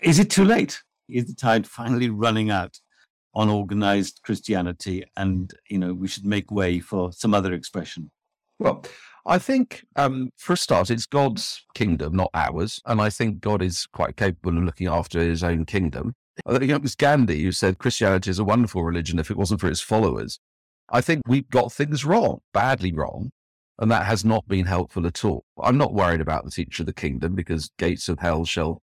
is 0.00 0.18
it 0.18 0.30
too 0.30 0.44
late? 0.44 0.82
Is 1.08 1.26
the 1.26 1.34
tide 1.34 1.66
finally 1.66 2.10
running 2.10 2.50
out 2.50 2.78
on 3.34 3.48
organized 3.48 4.20
Christianity, 4.22 5.04
and 5.16 5.52
you 5.70 5.78
know 5.78 5.94
we 5.94 6.08
should 6.08 6.26
make 6.26 6.50
way 6.50 6.78
for 6.78 7.10
some 7.12 7.32
other 7.32 7.54
expression? 7.54 8.10
Well, 8.58 8.84
I 9.28 9.38
think 9.38 9.84
um, 9.94 10.30
for 10.38 10.54
a 10.54 10.56
start, 10.56 10.90
it's 10.90 11.04
God's 11.04 11.62
kingdom, 11.74 12.16
not 12.16 12.30
ours, 12.32 12.80
and 12.86 12.98
I 12.98 13.10
think 13.10 13.40
God 13.40 13.60
is 13.60 13.86
quite 13.86 14.16
capable 14.16 14.56
of 14.56 14.64
looking 14.64 14.88
after 14.88 15.20
His 15.20 15.44
own 15.44 15.66
kingdom. 15.66 16.14
It 16.48 16.82
was 16.82 16.94
Gandhi 16.94 17.42
who 17.42 17.52
said 17.52 17.78
Christianity 17.78 18.30
is 18.30 18.38
a 18.38 18.44
wonderful 18.44 18.82
religion 18.82 19.18
if 19.18 19.30
it 19.30 19.36
wasn't 19.36 19.60
for 19.60 19.68
its 19.68 19.82
followers. 19.82 20.40
I 20.88 21.02
think 21.02 21.22
we've 21.26 21.50
got 21.50 21.72
things 21.72 22.06
wrong, 22.06 22.38
badly 22.54 22.90
wrong, 22.90 23.30
and 23.78 23.90
that 23.90 24.06
has 24.06 24.24
not 24.24 24.48
been 24.48 24.64
helpful 24.64 25.06
at 25.06 25.22
all. 25.26 25.44
I'm 25.62 25.76
not 25.76 25.92
worried 25.92 26.22
about 26.22 26.46
the 26.46 26.50
future 26.50 26.82
of 26.82 26.86
the 26.86 26.94
kingdom 26.94 27.34
because 27.34 27.70
gates 27.78 28.08
of 28.08 28.20
hell 28.20 28.46
shall 28.46 28.80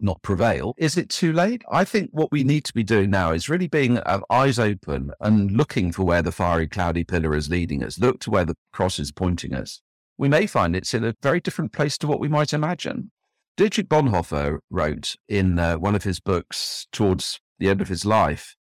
not 0.00 0.22
prevail. 0.22 0.74
Is 0.76 0.96
it 0.96 1.08
too 1.08 1.32
late? 1.32 1.62
I 1.70 1.84
think 1.84 2.10
what 2.12 2.32
we 2.32 2.44
need 2.44 2.64
to 2.64 2.74
be 2.74 2.82
doing 2.82 3.10
now 3.10 3.32
is 3.32 3.48
really 3.48 3.68
being 3.68 3.98
uh, 3.98 4.20
eyes 4.30 4.58
open 4.58 5.10
and 5.20 5.50
looking 5.50 5.92
for 5.92 6.04
where 6.04 6.22
the 6.22 6.32
fiery, 6.32 6.66
cloudy 6.66 7.04
pillar 7.04 7.34
is 7.34 7.48
leading 7.48 7.82
us. 7.82 7.98
Look 7.98 8.20
to 8.20 8.30
where 8.30 8.44
the 8.44 8.56
cross 8.72 8.98
is 8.98 9.12
pointing 9.12 9.54
us. 9.54 9.80
We 10.18 10.28
may 10.28 10.46
find 10.46 10.76
it's 10.76 10.94
in 10.94 11.04
a 11.04 11.14
very 11.22 11.40
different 11.40 11.72
place 11.72 11.96
to 11.98 12.06
what 12.06 12.20
we 12.20 12.28
might 12.28 12.52
imagine. 12.52 13.10
Dietrich 13.56 13.88
Bonhoeffer 13.88 14.58
wrote 14.70 15.16
in 15.28 15.58
uh, 15.58 15.76
one 15.76 15.94
of 15.94 16.04
his 16.04 16.20
books 16.20 16.86
towards 16.92 17.40
the 17.58 17.68
end 17.68 17.80
of 17.80 17.88
his 17.88 18.04
life 18.04 18.56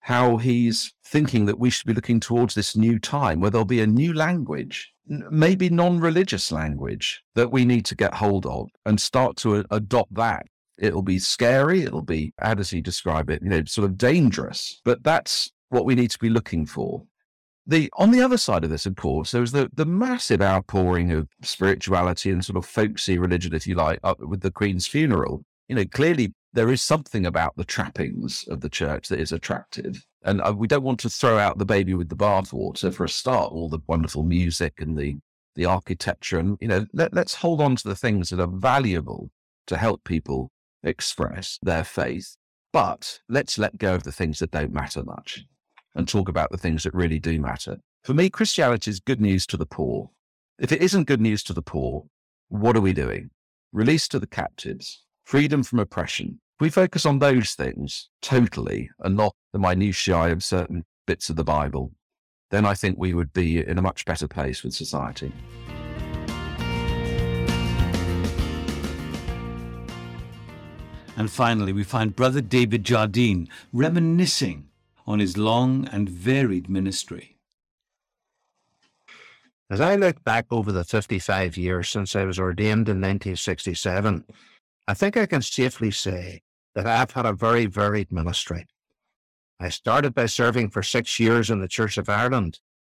how 0.00 0.38
he's 0.38 0.94
thinking 1.04 1.46
that 1.46 1.58
we 1.58 1.70
should 1.70 1.86
be 1.86 1.94
looking 1.94 2.20
towards 2.20 2.54
this 2.54 2.76
new 2.76 2.98
time 2.98 3.40
where 3.40 3.50
there'll 3.50 3.64
be 3.64 3.82
a 3.82 3.86
new 3.86 4.12
language, 4.12 4.92
maybe 5.10 5.68
non 5.68 6.00
religious 6.00 6.52
language 6.52 7.22
that 7.34 7.50
we 7.50 7.64
need 7.64 7.84
to 7.86 7.96
get 7.96 8.14
hold 8.14 8.46
of 8.46 8.68
and 8.86 9.00
start 9.00 9.36
to 9.38 9.56
a- 9.56 9.64
adopt 9.70 10.14
that. 10.14 10.46
It'll 10.78 11.02
be 11.02 11.18
scary. 11.18 11.82
It'll 11.82 12.02
be, 12.02 12.32
how 12.38 12.54
does 12.54 12.70
he 12.70 12.80
describe 12.80 13.28
it? 13.28 13.42
You 13.42 13.50
know, 13.50 13.64
sort 13.66 13.84
of 13.84 13.98
dangerous, 13.98 14.80
but 14.84 15.02
that's 15.02 15.50
what 15.68 15.84
we 15.84 15.94
need 15.94 16.10
to 16.10 16.18
be 16.18 16.30
looking 16.30 16.64
for. 16.64 17.04
The 17.66 17.90
on 17.98 18.10
the 18.10 18.22
other 18.22 18.38
side 18.38 18.64
of 18.64 18.70
this, 18.70 18.86
of 18.86 18.96
course, 18.96 19.32
there 19.32 19.42
was 19.42 19.52
the 19.52 19.70
the 19.74 19.84
massive 19.84 20.40
outpouring 20.40 21.12
of 21.12 21.28
spirituality 21.42 22.30
and 22.30 22.44
sort 22.44 22.56
of 22.56 22.64
folksy 22.64 23.18
religion, 23.18 23.54
if 23.54 23.66
you 23.66 23.74
like, 23.74 24.00
with 24.18 24.40
the 24.40 24.50
Queen's 24.50 24.86
funeral. 24.86 25.44
You 25.68 25.76
know, 25.76 25.84
clearly 25.84 26.32
there 26.52 26.70
is 26.70 26.82
something 26.82 27.26
about 27.26 27.56
the 27.56 27.64
trappings 27.64 28.44
of 28.48 28.60
the 28.60 28.68
church 28.68 29.08
that 29.08 29.20
is 29.20 29.32
attractive, 29.32 30.04
and 30.22 30.40
uh, 30.40 30.54
we 30.56 30.66
don't 30.66 30.82
want 30.82 31.00
to 31.00 31.10
throw 31.10 31.38
out 31.38 31.58
the 31.58 31.64
baby 31.64 31.94
with 31.94 32.08
the 32.08 32.16
bathwater. 32.16 32.92
For 32.92 33.04
a 33.04 33.08
start, 33.08 33.52
all 33.52 33.68
the 33.68 33.80
wonderful 33.86 34.22
music 34.24 34.74
and 34.80 34.96
the 34.96 35.18
the 35.56 35.64
architecture, 35.64 36.38
and 36.38 36.56
you 36.60 36.68
know, 36.68 36.86
let, 36.92 37.12
let's 37.12 37.34
hold 37.34 37.60
on 37.60 37.76
to 37.76 37.88
the 37.88 37.96
things 37.96 38.30
that 38.30 38.40
are 38.40 38.46
valuable 38.46 39.30
to 39.66 39.76
help 39.76 40.04
people 40.04 40.50
express 40.82 41.58
their 41.62 41.84
faith. 41.84 42.36
But 42.72 43.20
let's 43.28 43.58
let 43.58 43.78
go 43.78 43.94
of 43.94 44.04
the 44.04 44.12
things 44.12 44.38
that 44.38 44.52
don't 44.52 44.72
matter 44.72 45.02
much 45.02 45.44
and 45.94 46.06
talk 46.06 46.28
about 46.28 46.50
the 46.50 46.58
things 46.58 46.84
that 46.84 46.94
really 46.94 47.18
do 47.18 47.40
matter. 47.40 47.78
For 48.04 48.14
me, 48.14 48.30
Christianity 48.30 48.90
is 48.90 49.00
good 49.00 49.20
news 49.20 49.46
to 49.48 49.56
the 49.56 49.66
poor. 49.66 50.10
If 50.58 50.72
it 50.72 50.82
isn't 50.82 51.08
good 51.08 51.20
news 51.20 51.42
to 51.44 51.52
the 51.52 51.62
poor, 51.62 52.04
what 52.48 52.76
are 52.76 52.80
we 52.80 52.92
doing? 52.92 53.30
Release 53.72 54.08
to 54.08 54.18
the 54.18 54.26
captives, 54.26 55.04
freedom 55.30 55.62
from 55.62 55.78
oppression. 55.78 56.40
If 56.56 56.60
we 56.60 56.70
focus 56.70 57.06
on 57.06 57.20
those 57.20 57.52
things 57.52 58.08
totally 58.20 58.90
and 58.98 59.16
not 59.16 59.32
the 59.52 59.60
minutiae 59.60 60.32
of 60.32 60.42
certain 60.42 60.84
bits 61.06 61.30
of 61.30 61.36
the 61.36 61.44
Bible, 61.44 61.92
then 62.50 62.66
I 62.66 62.74
think 62.74 62.98
we 62.98 63.14
would 63.14 63.32
be 63.32 63.64
in 63.64 63.78
a 63.78 63.82
much 63.82 64.04
better 64.04 64.26
place 64.26 64.64
with 64.64 64.74
society. 64.74 65.32
And 71.16 71.30
finally, 71.30 71.72
we 71.72 71.84
find 71.84 72.16
Brother 72.16 72.40
David 72.40 72.82
Jardine 72.82 73.48
reminiscing 73.72 74.66
on 75.06 75.20
his 75.20 75.36
long 75.36 75.86
and 75.92 76.08
varied 76.08 76.68
ministry. 76.68 77.36
As 79.70 79.80
I 79.80 79.94
look 79.94 80.24
back 80.24 80.46
over 80.50 80.72
the 80.72 80.82
55 80.82 81.56
years 81.56 81.88
since 81.88 82.16
I 82.16 82.24
was 82.24 82.40
ordained 82.40 82.88
in 82.88 83.00
1967, 83.00 84.24
I 84.90 84.94
think 84.94 85.16
I 85.16 85.26
can 85.26 85.40
safely 85.40 85.92
say 85.92 86.42
that 86.74 86.84
I've 86.84 87.12
had 87.12 87.24
a 87.24 87.32
very 87.32 87.66
varied 87.66 88.10
ministry. 88.10 88.66
I 89.60 89.68
started 89.68 90.16
by 90.16 90.26
serving 90.26 90.70
for 90.70 90.82
six 90.82 91.20
years 91.20 91.48
in 91.48 91.60
the 91.60 91.68
Church 91.68 91.96
of 91.96 92.08
Ireland, 92.08 92.58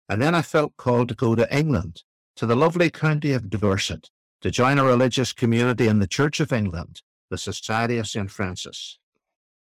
and 0.09 0.22
then 0.22 0.33
I 0.33 0.42
felt 0.42 0.76
called 0.76 1.09
to 1.09 1.16
go 1.16 1.35
to 1.35 1.53
England, 1.53 2.05
to 2.37 2.46
the 2.46 2.55
lovely 2.55 2.90
county 2.90 3.33
of 3.33 3.50
Dorset, 3.50 4.09
to 4.40 4.53
join 4.53 4.79
a 4.79 4.85
religious 4.85 5.33
community 5.33 5.88
in 5.88 5.98
the 5.98 6.07
Church 6.07 6.38
of 6.38 6.53
England, 6.53 7.03
the 7.29 7.37
Society 7.37 7.98
of 7.98 8.07
St. 8.07 8.31
Francis. 8.31 9.00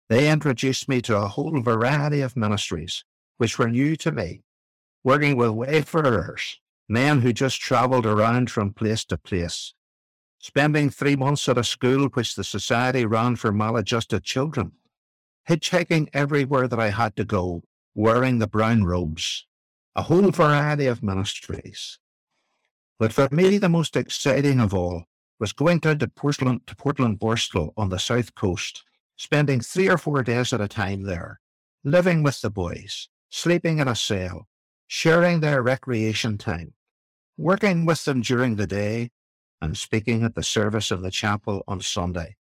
They 0.07 0.29
introduced 0.29 0.87
me 0.87 1.01
to 1.01 1.17
a 1.17 1.27
whole 1.27 1.59
variety 1.59 2.21
of 2.21 2.37
ministries, 2.37 3.03
which 3.37 3.57
were 3.57 3.67
new 3.67 3.95
to 3.95 4.11
me, 4.11 4.43
working 5.03 5.37
with 5.37 5.49
wayfarers, 5.49 6.59
men 6.87 7.21
who 7.21 7.33
just 7.33 7.59
travelled 7.59 8.05
around 8.05 8.51
from 8.51 8.73
place 8.73 9.03
to 9.05 9.17
place, 9.17 9.73
spending 10.41 10.89
three 10.89 11.15
months 11.15 11.47
at 11.47 11.57
a 11.57 11.63
school 11.63 12.07
which 12.09 12.35
the 12.35 12.43
society 12.43 13.05
ran 13.05 13.35
for 13.35 13.51
maladjusted 13.51 14.23
children, 14.23 14.71
hitchhiking 15.47 16.09
everywhere 16.13 16.67
that 16.67 16.79
I 16.79 16.89
had 16.89 17.15
to 17.15 17.23
go, 17.23 17.63
wearing 17.93 18.39
the 18.39 18.47
brown 18.47 18.83
robes, 18.83 19.45
a 19.95 20.01
whole 20.03 20.31
variety 20.31 20.87
of 20.87 21.03
ministries. 21.03 21.99
But 22.99 23.13
for 23.13 23.29
me, 23.31 23.59
the 23.59 23.69
most 23.69 23.95
exciting 23.95 24.59
of 24.59 24.73
all 24.73 25.03
was 25.39 25.53
going 25.53 25.79
down 25.79 25.99
to 25.99 26.07
Portland, 26.07 26.67
to 26.67 26.75
Portland 26.75 27.19
Borstal 27.19 27.71
on 27.77 27.89
the 27.89 27.99
south 27.99 28.35
coast 28.35 28.83
spending 29.17 29.61
three 29.61 29.87
or 29.87 29.99
four 29.99 30.23
days 30.23 30.51
at 30.51 30.61
a 30.61 30.67
time 30.67 31.03
there, 31.03 31.39
living 31.83 32.23
with 32.23 32.41
the 32.41 32.49
boys, 32.49 33.07
sleeping 33.29 33.77
in 33.77 33.87
a 33.87 33.95
cell, 33.95 34.47
sharing 34.87 35.39
their 35.39 35.61
recreation 35.61 36.39
time, 36.39 36.73
working 37.37 37.85
with 37.85 38.03
them 38.05 38.21
during 38.21 38.55
the 38.55 38.65
day, 38.65 39.11
and 39.61 39.77
speaking 39.77 40.23
at 40.23 40.35
the 40.35 40.43
service 40.43 40.91
of 40.91 41.01
the 41.01 41.11
chapel 41.11 41.63
on 41.67 41.81
Sunday. 41.81 42.35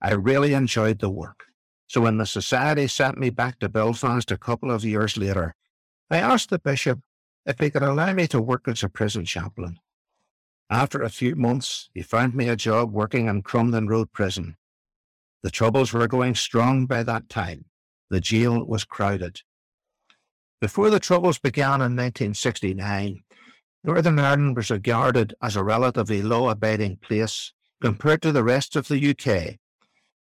I 0.00 0.12
really 0.12 0.52
enjoyed 0.52 0.98
the 0.98 1.10
work. 1.10 1.44
So 1.86 2.02
when 2.02 2.18
the 2.18 2.26
society 2.26 2.86
sent 2.88 3.16
me 3.16 3.30
back 3.30 3.58
to 3.60 3.68
Belfast 3.68 4.30
a 4.30 4.36
couple 4.36 4.70
of 4.70 4.84
years 4.84 5.16
later, 5.16 5.54
I 6.10 6.18
asked 6.18 6.50
the 6.50 6.58
bishop 6.58 7.00
if 7.46 7.58
he 7.58 7.70
could 7.70 7.82
allow 7.82 8.12
me 8.12 8.26
to 8.28 8.40
work 8.40 8.68
as 8.68 8.82
a 8.82 8.88
prison 8.88 9.24
chaplain. 9.24 9.78
After 10.68 11.02
a 11.02 11.10
few 11.10 11.36
months, 11.36 11.90
he 11.94 12.02
found 12.02 12.34
me 12.34 12.48
a 12.48 12.56
job 12.56 12.92
working 12.92 13.28
in 13.28 13.42
Crumlin 13.42 13.88
Road 13.88 14.12
Prison, 14.12 14.56
the 15.46 15.50
troubles 15.52 15.92
were 15.92 16.08
going 16.08 16.34
strong 16.34 16.86
by 16.86 17.04
that 17.04 17.28
time. 17.28 17.66
The 18.10 18.20
jail 18.20 18.64
was 18.64 18.82
crowded. 18.82 19.42
Before 20.60 20.90
the 20.90 20.98
troubles 20.98 21.38
began 21.38 21.74
in 21.74 21.94
1969, 21.94 23.22
Northern 23.86 24.18
Ireland 24.18 24.56
was 24.56 24.68
regarded 24.68 25.32
as 25.40 25.54
a 25.54 25.62
relatively 25.62 26.20
law 26.20 26.50
abiding 26.50 26.96
place 26.96 27.52
compared 27.80 28.20
to 28.22 28.32
the 28.32 28.42
rest 28.42 28.74
of 28.74 28.88
the 28.88 29.10
UK. 29.10 29.58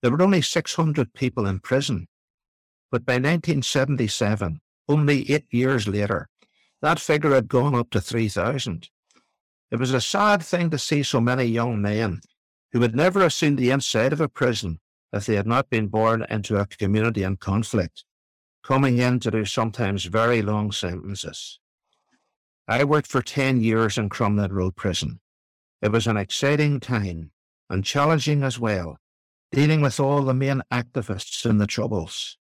There 0.01 0.09
were 0.09 0.23
only 0.23 0.41
600 0.41 1.13
people 1.13 1.45
in 1.45 1.59
prison. 1.59 2.07
But 2.91 3.05
by 3.05 3.13
1977, 3.13 4.59
only 4.89 5.31
eight 5.31 5.45
years 5.51 5.87
later, 5.87 6.29
that 6.81 6.99
figure 6.99 7.35
had 7.35 7.47
gone 7.47 7.75
up 7.75 7.91
to 7.91 8.01
3,000. 8.01 8.89
It 9.69 9.79
was 9.79 9.93
a 9.93 10.01
sad 10.01 10.41
thing 10.41 10.71
to 10.71 10.79
see 10.79 11.03
so 11.03 11.21
many 11.21 11.43
young 11.43 11.79
men 11.79 12.21
who 12.71 12.79
would 12.79 12.95
never 12.95 13.21
have 13.21 13.33
seen 13.33 13.55
the 13.55 13.69
inside 13.69 14.13
of 14.13 14.21
a 14.21 14.27
prison 14.27 14.79
if 15.11 15.27
they 15.27 15.35
had 15.35 15.45
not 15.45 15.69
been 15.69 15.89
born 15.89 16.25
into 16.27 16.57
a 16.57 16.65
community 16.65 17.21
in 17.21 17.37
conflict, 17.37 18.03
coming 18.63 18.97
in 18.97 19.19
to 19.19 19.29
do 19.29 19.45
sometimes 19.45 20.05
very 20.05 20.41
long 20.41 20.71
sentences. 20.71 21.59
I 22.67 22.85
worked 22.85 23.07
for 23.07 23.21
10 23.21 23.61
years 23.61 23.97
in 23.97 24.09
Crumlin 24.09 24.51
Road 24.51 24.75
Prison. 24.75 25.19
It 25.81 25.91
was 25.91 26.07
an 26.07 26.15
exciting 26.15 26.79
time 26.79 27.31
and 27.69 27.83
challenging 27.83 28.41
as 28.43 28.57
well, 28.57 28.97
dealing 29.51 29.81
with 29.81 29.99
all 29.99 30.21
the 30.23 30.33
main 30.33 30.61
activists 30.71 31.45
in 31.45 31.57
the 31.57 31.67
Troubles. 31.67 32.37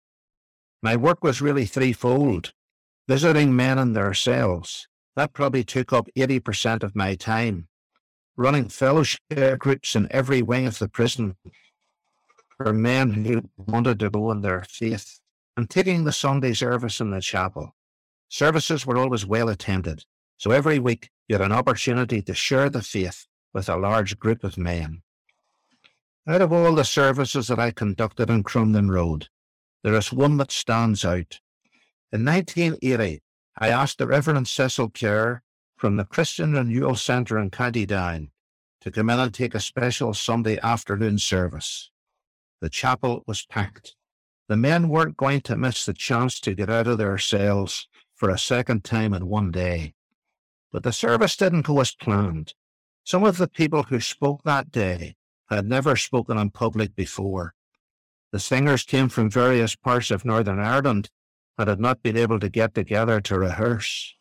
My 0.84 0.96
work 0.96 1.24
was 1.24 1.42
really 1.42 1.66
threefold 1.66 2.54
visiting 3.08 3.56
men 3.56 3.78
in 3.78 3.94
their 3.94 4.14
cells. 4.14 4.88
That 5.16 5.34
probably 5.34 5.64
took 5.64 5.92
up 5.92 6.08
80% 6.16 6.84
of 6.84 6.96
my 6.96 7.16
time. 7.16 7.68
Running 8.38 8.70
fellowship 8.70 9.20
groups 9.60 9.96
in 9.96 10.08
every 10.12 10.42
wing 10.42 10.68
of 10.68 10.80
the 10.80 10.88
prison 10.88 11.36
for 12.56 12.72
men 12.72 13.26
who 13.26 13.50
wanted 13.58 14.00
to 14.00 14.10
go 14.10 14.32
in 14.32 14.42
their 14.42 14.64
faith 14.70 15.20
and 15.58 15.70
taking 15.70 16.04
the 16.04 16.12
Sunday 16.12 16.54
service 16.54 17.02
in 17.02 17.12
the 17.12 17.22
chapel. 17.22 17.76
Services 18.32 18.86
were 18.86 18.98
always 18.98 19.26
well 19.26 19.50
attended, 19.50 20.06
so 20.38 20.52
every 20.52 20.80
week 20.80 21.10
you 21.28 21.36
had 21.36 21.42
an 21.42 21.52
opportunity 21.52 22.22
to 22.22 22.34
share 22.34 22.70
the 22.70 22.82
faith 22.82 23.28
with 23.54 23.68
a 23.68 23.76
large 23.76 24.18
group 24.20 24.46
of 24.46 24.58
men. 24.58 25.02
Out 26.26 26.42
of 26.42 26.54
all 26.54 26.74
the 26.74 26.86
services 26.86 27.50
that 27.50 27.60
I 27.60 27.72
conducted 27.72 28.30
on 28.30 28.44
Crumlin 28.44 28.90
Road, 28.90 29.28
there 29.84 29.96
is 29.96 30.14
one 30.14 30.38
that 30.38 30.50
stands 30.50 31.04
out. 31.04 31.42
In 32.14 32.24
1980, 32.24 33.22
I 33.58 33.68
asked 33.68 33.98
the 33.98 34.08
Reverend 34.08 34.48
Cecil 34.48 34.92
Kerr 34.92 35.42
from 35.76 35.98
the 35.98 36.06
Christian 36.06 36.54
Renewal 36.54 36.96
Centre 36.96 37.38
in 37.38 37.50
County 37.50 37.86
Down 37.86 38.32
to 38.80 38.92
come 38.92 39.10
in 39.10 39.20
and 39.20 39.34
take 39.34 39.56
a 39.56 39.60
special 39.60 40.14
Sunday 40.14 40.58
afternoon 40.64 41.18
service. 41.18 41.92
The 42.62 42.70
chapel 42.70 43.26
was 43.28 43.46
packed. 43.46 43.98
The 44.48 44.56
men 44.56 44.88
weren't 44.88 45.18
going 45.18 45.42
to 45.42 45.58
miss 45.58 45.86
the 45.86 45.94
chance 45.94 46.40
to 46.40 46.56
get 46.56 46.70
out 46.70 46.88
of 46.88 46.98
their 46.98 47.18
cells 47.18 47.90
for 48.22 48.30
a 48.30 48.38
second 48.38 48.84
time 48.84 49.16
in 49.16 49.28
one 49.28 49.50
day. 49.50 49.96
But 50.72 50.84
the 50.84 50.94
service 50.94 51.36
didn't 51.36 51.66
go 51.66 51.80
as 51.80 51.96
planned. 51.96 52.54
Some 53.04 53.24
of 53.24 53.38
the 53.38 53.48
people 53.48 53.82
who 53.82 54.00
spoke 54.00 54.44
that 54.44 54.72
day 54.72 55.16
had 55.50 55.66
never 55.66 55.96
spoken 55.96 56.38
in 56.38 56.52
public 56.52 56.96
before. 56.96 57.56
The 58.32 58.40
singers 58.40 58.84
came 58.84 59.10
from 59.10 59.32
various 59.32 59.76
parts 59.76 60.12
of 60.12 60.24
Northern 60.24 60.60
Ireland 60.60 61.10
and 61.58 61.68
had 61.68 61.80
not 61.80 62.04
been 62.04 62.16
able 62.16 62.40
to 62.42 62.48
get 62.48 62.76
together 62.76 63.22
to 63.22 63.40
rehearse. 63.40 64.14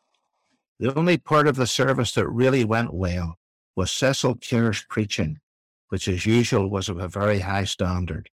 The 0.79 0.95
only 0.95 1.19
part 1.19 1.47
of 1.47 1.57
the 1.57 1.67
service 1.67 2.13
that 2.13 2.27
really 2.27 2.65
went 2.65 2.95
well 2.95 3.37
was 3.77 3.91
Cecil 3.91 4.37
Kerr's 4.37 4.83
preaching, 4.89 5.41
which 5.91 6.09
as 6.09 6.25
usual 6.25 6.71
was 6.71 6.89
of 6.89 6.97
a 6.99 7.07
very 7.07 7.41
high 7.41 7.65
standard. 7.65 8.31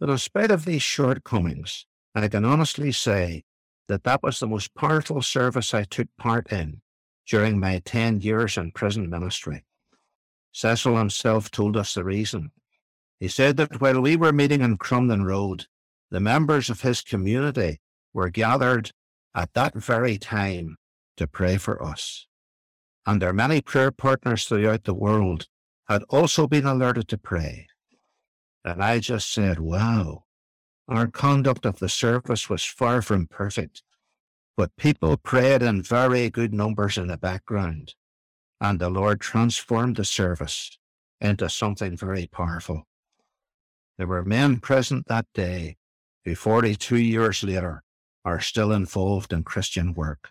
But 0.00 0.10
in 0.10 0.18
spite 0.18 0.50
of 0.50 0.64
these 0.64 0.82
shortcomings, 0.82 1.86
I 2.12 2.26
can 2.26 2.44
honestly 2.44 2.90
say 2.90 3.44
that 3.88 4.04
that 4.04 4.22
was 4.22 4.38
the 4.38 4.46
most 4.46 4.74
powerful 4.74 5.22
service 5.22 5.74
I 5.74 5.84
took 5.84 6.08
part 6.18 6.52
in 6.52 6.80
during 7.26 7.60
my 7.60 7.80
10 7.84 8.20
years 8.20 8.56
in 8.56 8.72
prison 8.72 9.08
ministry. 9.10 9.64
Cecil 10.52 10.96
himself 10.96 11.50
told 11.50 11.76
us 11.76 11.94
the 11.94 12.04
reason. 12.04 12.52
He 13.18 13.28
said 13.28 13.56
that 13.56 13.80
while 13.80 14.00
we 14.00 14.16
were 14.16 14.32
meeting 14.32 14.60
in 14.60 14.78
Crumlin 14.78 15.24
Road, 15.24 15.66
the 16.10 16.20
members 16.20 16.68
of 16.68 16.82
his 16.82 17.00
community 17.00 17.80
were 18.12 18.28
gathered 18.28 18.90
at 19.34 19.54
that 19.54 19.74
very 19.74 20.18
time 20.18 20.76
to 21.16 21.26
pray 21.26 21.56
for 21.56 21.82
us. 21.82 22.26
And 23.06 23.20
their 23.20 23.32
many 23.32 23.60
prayer 23.60 23.90
partners 23.90 24.44
throughout 24.44 24.84
the 24.84 24.94
world 24.94 25.46
had 25.88 26.02
also 26.08 26.46
been 26.46 26.66
alerted 26.66 27.08
to 27.08 27.18
pray. 27.18 27.68
And 28.64 28.82
I 28.82 28.98
just 28.98 29.32
said, 29.32 29.58
wow, 29.58 30.24
our 30.88 31.06
conduct 31.06 31.64
of 31.64 31.78
the 31.78 31.88
service 31.88 32.50
was 32.50 32.64
far 32.64 33.02
from 33.02 33.26
perfect, 33.26 33.82
but 34.56 34.76
people 34.76 35.16
prayed 35.16 35.62
in 35.62 35.82
very 35.82 36.28
good 36.30 36.52
numbers 36.52 36.98
in 36.98 37.06
the 37.06 37.16
background 37.16 37.94
and 38.62 38.78
the 38.78 38.88
Lord 38.88 39.20
transformed 39.20 39.96
the 39.96 40.04
service 40.04 40.78
into 41.20 41.48
something 41.50 41.96
very 41.96 42.28
powerful. 42.28 42.86
There 43.98 44.06
were 44.06 44.24
men 44.24 44.60
present 44.60 45.08
that 45.08 45.26
day 45.34 45.78
who 46.24 46.36
42 46.36 46.96
years 46.96 47.42
later 47.42 47.82
are 48.24 48.38
still 48.38 48.70
involved 48.70 49.32
in 49.32 49.42
Christian 49.42 49.94
work. 49.94 50.30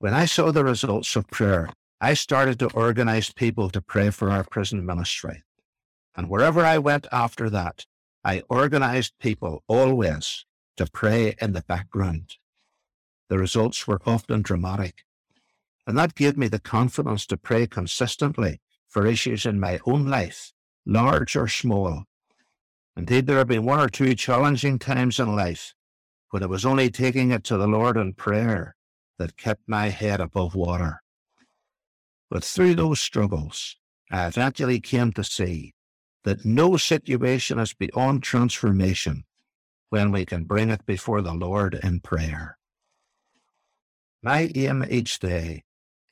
When 0.00 0.14
I 0.14 0.24
saw 0.24 0.50
the 0.50 0.64
results 0.64 1.14
of 1.14 1.28
prayer, 1.28 1.70
I 2.00 2.14
started 2.14 2.58
to 2.58 2.72
organize 2.72 3.32
people 3.32 3.70
to 3.70 3.80
pray 3.80 4.10
for 4.10 4.28
our 4.28 4.42
prison 4.42 4.84
ministry. 4.84 5.44
And 6.16 6.28
wherever 6.28 6.64
I 6.64 6.78
went 6.78 7.06
after 7.12 7.48
that, 7.50 7.86
I 8.26 8.42
organized 8.48 9.20
people 9.20 9.62
always 9.68 10.44
to 10.78 10.86
pray 10.86 11.36
in 11.40 11.52
the 11.52 11.62
background. 11.62 12.34
The 13.28 13.38
results 13.38 13.86
were 13.86 14.00
often 14.04 14.42
dramatic. 14.42 15.04
And 15.86 15.96
that 15.96 16.16
gave 16.16 16.36
me 16.36 16.48
the 16.48 16.58
confidence 16.58 17.24
to 17.26 17.36
pray 17.36 17.68
consistently 17.68 18.60
for 18.88 19.06
issues 19.06 19.46
in 19.46 19.60
my 19.60 19.78
own 19.86 20.08
life, 20.08 20.52
large 20.84 21.36
or 21.36 21.46
small. 21.46 22.02
Indeed, 22.96 23.28
there 23.28 23.38
have 23.38 23.46
been 23.46 23.64
one 23.64 23.78
or 23.78 23.88
two 23.88 24.16
challenging 24.16 24.80
times 24.80 25.20
in 25.20 25.36
life 25.36 25.72
when 26.30 26.42
it 26.42 26.48
was 26.48 26.66
only 26.66 26.90
taking 26.90 27.30
it 27.30 27.44
to 27.44 27.56
the 27.56 27.68
Lord 27.68 27.96
in 27.96 28.12
prayer 28.12 28.74
that 29.20 29.36
kept 29.36 29.62
my 29.68 29.90
head 29.90 30.20
above 30.20 30.56
water. 30.56 31.00
But 32.28 32.42
through 32.42 32.74
those 32.74 32.98
struggles, 32.98 33.76
I 34.10 34.26
eventually 34.26 34.80
came 34.80 35.12
to 35.12 35.22
see 35.22 35.75
that 36.26 36.44
no 36.44 36.76
situation 36.76 37.60
is 37.60 37.72
beyond 37.72 38.20
transformation 38.20 39.24
when 39.90 40.10
we 40.10 40.24
can 40.26 40.42
bring 40.42 40.70
it 40.70 40.84
before 40.84 41.22
the 41.22 41.32
Lord 41.32 41.78
in 41.84 42.00
prayer. 42.00 42.58
My 44.24 44.50
aim 44.56 44.84
each 44.90 45.20
day 45.20 45.62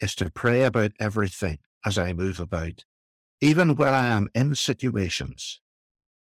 is 0.01 0.15
to 0.15 0.31
pray 0.31 0.63
about 0.63 0.93
everything 1.01 1.59
as 1.85 1.99
I 1.99 2.13
move 2.13 2.39
about, 2.39 2.85
even 3.41 3.75
when 3.75 3.93
I 3.93 4.07
am 4.07 4.29
in 4.37 4.55
situations. 4.55 5.61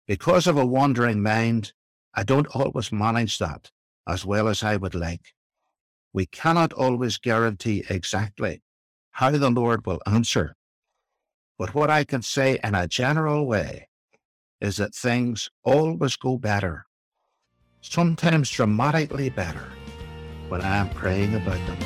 Because 0.08 0.48
of 0.48 0.58
a 0.58 0.66
wandering 0.66 1.22
mind, 1.22 1.74
I 2.14 2.24
don't 2.24 2.56
always 2.56 2.90
manage 2.90 3.38
that 3.40 3.70
as 4.08 4.26
well 4.26 4.48
as 4.48 4.64
I 4.64 4.78
would 4.78 4.96
like. 4.96 5.34
We 6.14 6.26
cannot 6.26 6.72
always 6.72 7.18
guarantee 7.18 7.84
exactly 7.90 8.62
how 9.12 9.32
the 9.32 9.50
Lord 9.50 9.86
will 9.86 10.00
answer. 10.06 10.56
But 11.58 11.76
what 11.76 11.90
I 11.90 12.04
can 12.04 12.22
say 12.22 12.60
in 12.64 12.74
a 12.74 12.88
general 12.88 13.46
way 13.46 13.88
is 14.60 14.78
that 14.78 14.96
things 14.96 15.50
always 15.64 16.16
go 16.16 16.38
better, 16.38 16.86
sometimes 17.82 18.50
dramatically 18.50 19.30
better, 19.30 19.70
when 20.50 20.62
I 20.62 20.78
am 20.78 20.90
praying 20.90 21.36
about 21.36 21.60
them. 21.68 21.78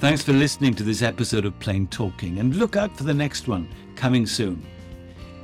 Thanks 0.00 0.22
for 0.22 0.34
listening 0.34 0.74
to 0.74 0.82
this 0.82 1.00
episode 1.00 1.46
of 1.46 1.58
Plain 1.60 1.86
Talking 1.86 2.38
and 2.38 2.54
look 2.56 2.76
out 2.76 2.94
for 2.94 3.04
the 3.04 3.14
next 3.14 3.48
one 3.48 3.66
coming 3.96 4.26
soon. 4.26 4.62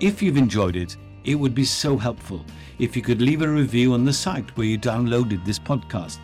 If 0.01 0.21
you've 0.21 0.37
enjoyed 0.37 0.77
it, 0.77 0.99
it 1.25 1.35
would 1.35 1.55
be 1.55 1.65
so 1.65 1.97
helpful 1.97 2.45
if 2.79 2.95
you 2.95 3.01
could 3.01 3.23
leave 3.23 3.41
a 3.41 3.49
review 3.49 3.95
on 3.95 4.05
the 4.05 4.13
site 4.13 4.55
where 4.59 4.67
you 4.67 4.79
downloaded 4.79 5.45
this 5.47 5.59
podcast. 5.59 6.19